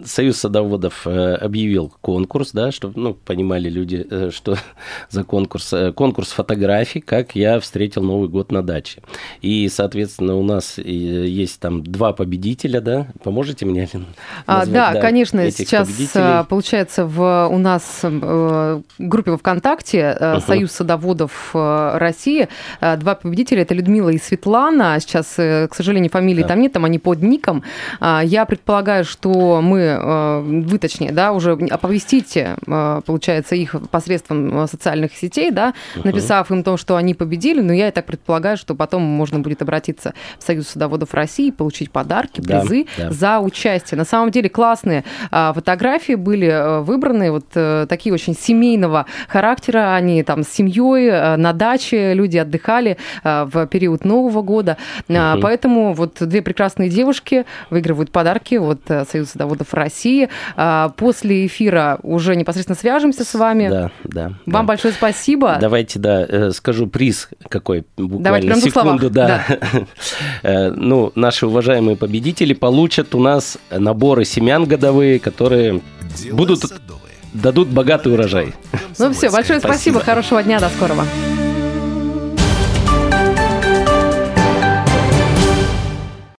Союз 0.06 0.38
садоводов 0.38 1.06
э, 1.06 1.36
объявил 1.36 1.94
конкурс, 2.02 2.52
да, 2.52 2.72
чтобы 2.72 3.00
ну, 3.00 3.14
понимали 3.14 3.70
люди, 3.70 4.06
э, 4.10 4.30
что 4.32 4.58
за 5.10 5.24
конкурс. 5.24 5.74
Конкурс 5.96 6.32
фотографий, 6.32 7.02
как 7.02 7.36
я 7.36 7.60
встретил 7.60 8.04
Новый 8.04 8.30
год 8.30 8.52
на 8.52 8.62
даче. 8.62 9.02
И, 9.42 9.68
соответственно, 9.70 10.36
у 10.36 10.44
нас 10.44 10.78
есть 10.78 11.60
там 11.60 11.84
два 11.84 12.14
победителя, 12.14 12.82
да? 12.82 13.08
Поможете 13.24 13.66
мне? 13.66 13.90
А, 14.46 14.66
да, 14.66 14.94
да, 14.94 15.02
конечно. 15.02 15.50
Сейчас, 15.52 15.90
получается, 16.48 17.06
в, 17.06 17.50
у 17.52 17.58
нас 17.58 18.00
в 18.02 18.84
группе 19.00 19.36
ВКонтакте 19.38 20.18
uh-huh. 20.20 20.46
Союз 20.46 20.72
садоводов 20.72 21.52
России 21.54 22.48
два 22.82 23.16
победителя. 23.16 23.64
Это 23.64 23.74
Людмила 23.74 24.10
и 24.10 24.18
Светлана. 24.18 24.98
Сейчас, 25.00 25.34
к 25.36 25.70
сожалению, 25.74 26.12
фамилии 26.12 26.45
там 26.48 26.60
нет, 26.62 26.74
там 26.74 26.86
они 26.86 27.00
под 27.00 27.22
ником. 27.22 27.64
А, 28.00 28.22
я 28.24 28.46
предполагаю, 28.46 29.06
что 29.06 29.62
мы, 29.62 29.80
э, 29.80 30.40
вы 30.42 30.78
точнее, 30.78 31.12
да, 31.12 31.32
уже 31.32 31.54
оповестите, 31.54 32.56
э, 32.66 33.02
получается, 33.06 33.56
их 33.56 33.76
посредством 33.92 34.64
э, 34.64 34.68
социальных 34.68 35.16
сетей, 35.16 35.52
да, 35.52 35.74
написав 36.04 36.52
им 36.52 36.64
то, 36.64 36.78
что 36.78 36.96
они 36.96 37.14
победили, 37.14 37.62
но 37.62 37.74
я 37.74 37.90
и 37.90 37.92
так 37.92 38.06
предполагаю, 38.06 38.58
что 38.58 38.76
потом 38.76 39.02
можно 39.04 39.40
будет 39.40 39.62
обратиться 39.62 40.14
в 40.40 40.44
Союз 40.44 40.68
садоводов 40.68 41.14
России, 41.14 41.52
получить 41.52 41.92
подарки, 41.92 42.42
призы 42.42 42.88
да, 42.98 43.06
да. 43.06 43.12
за 43.12 43.40
участие. 43.40 43.98
На 43.98 44.06
самом 44.06 44.32
деле 44.32 44.50
классные 44.50 45.04
а, 45.32 45.54
фотографии 45.54 46.16
были 46.16 46.82
выбраны, 46.82 47.32
вот 47.32 47.46
такие 47.88 48.14
очень 48.14 48.36
семейного 48.36 49.06
характера, 49.28 49.96
они 49.96 50.24
там 50.24 50.44
с 50.44 50.50
семьей 50.50 51.38
на 51.38 51.54
даче, 51.54 52.14
люди 52.14 52.38
отдыхали 52.38 52.98
в 53.24 53.68
период 53.68 54.06
Нового 54.06 54.42
года, 54.42 54.78
угу. 55.08 55.18
поэтому 55.42 55.94
вот 55.94 56.22
две 56.26 56.42
прекрасные 56.42 56.90
девушки 56.90 57.46
выигрывают 57.70 58.12
подарки 58.12 58.56
от 58.56 58.82
э, 58.90 59.06
Союза 59.10 59.32
садоводов 59.32 59.74
России. 59.74 60.30
А, 60.56 60.90
после 60.90 61.46
эфира 61.46 62.00
уже 62.04 62.36
непосредственно 62.36 62.78
свяжемся 62.78 63.24
с 63.24 63.34
вами. 63.34 63.70
Да, 63.70 63.92
да. 64.04 64.24
Вам 64.24 64.38
да. 64.46 64.64
большое 64.64 64.94
спасибо. 64.94 65.58
Давайте, 65.60 66.00
да, 66.00 66.26
э, 66.28 66.52
скажу 66.52 66.88
приз 66.88 67.30
какой, 67.50 67.86
буквально 67.98 68.24
Давайте, 68.24 68.48
прям 68.48 68.60
секунду, 68.62 69.10
да. 69.10 69.46
да. 69.48 69.58
Э, 70.44 70.70
ну, 70.70 71.12
наши 71.16 71.48
уважаемые 71.48 71.98
победители 71.98 72.54
получат 72.54 73.16
у 73.16 73.20
нас 73.20 73.58
наборы 73.72 74.26
семян 74.26 74.66
годовые, 74.66 75.20
которые 75.20 75.82
Дела 76.16 76.36
будут 76.36 76.60
садовые. 76.60 77.14
дадут 77.34 77.70
богатый 77.70 78.14
урожай. 78.14 78.54
Ну 79.00 79.12
все, 79.14 79.32
большое 79.32 79.60
спасибо. 79.60 79.74
спасибо, 79.74 80.00
хорошего 80.00 80.44
дня, 80.44 80.60
до 80.60 80.70
скорого. 80.70 81.06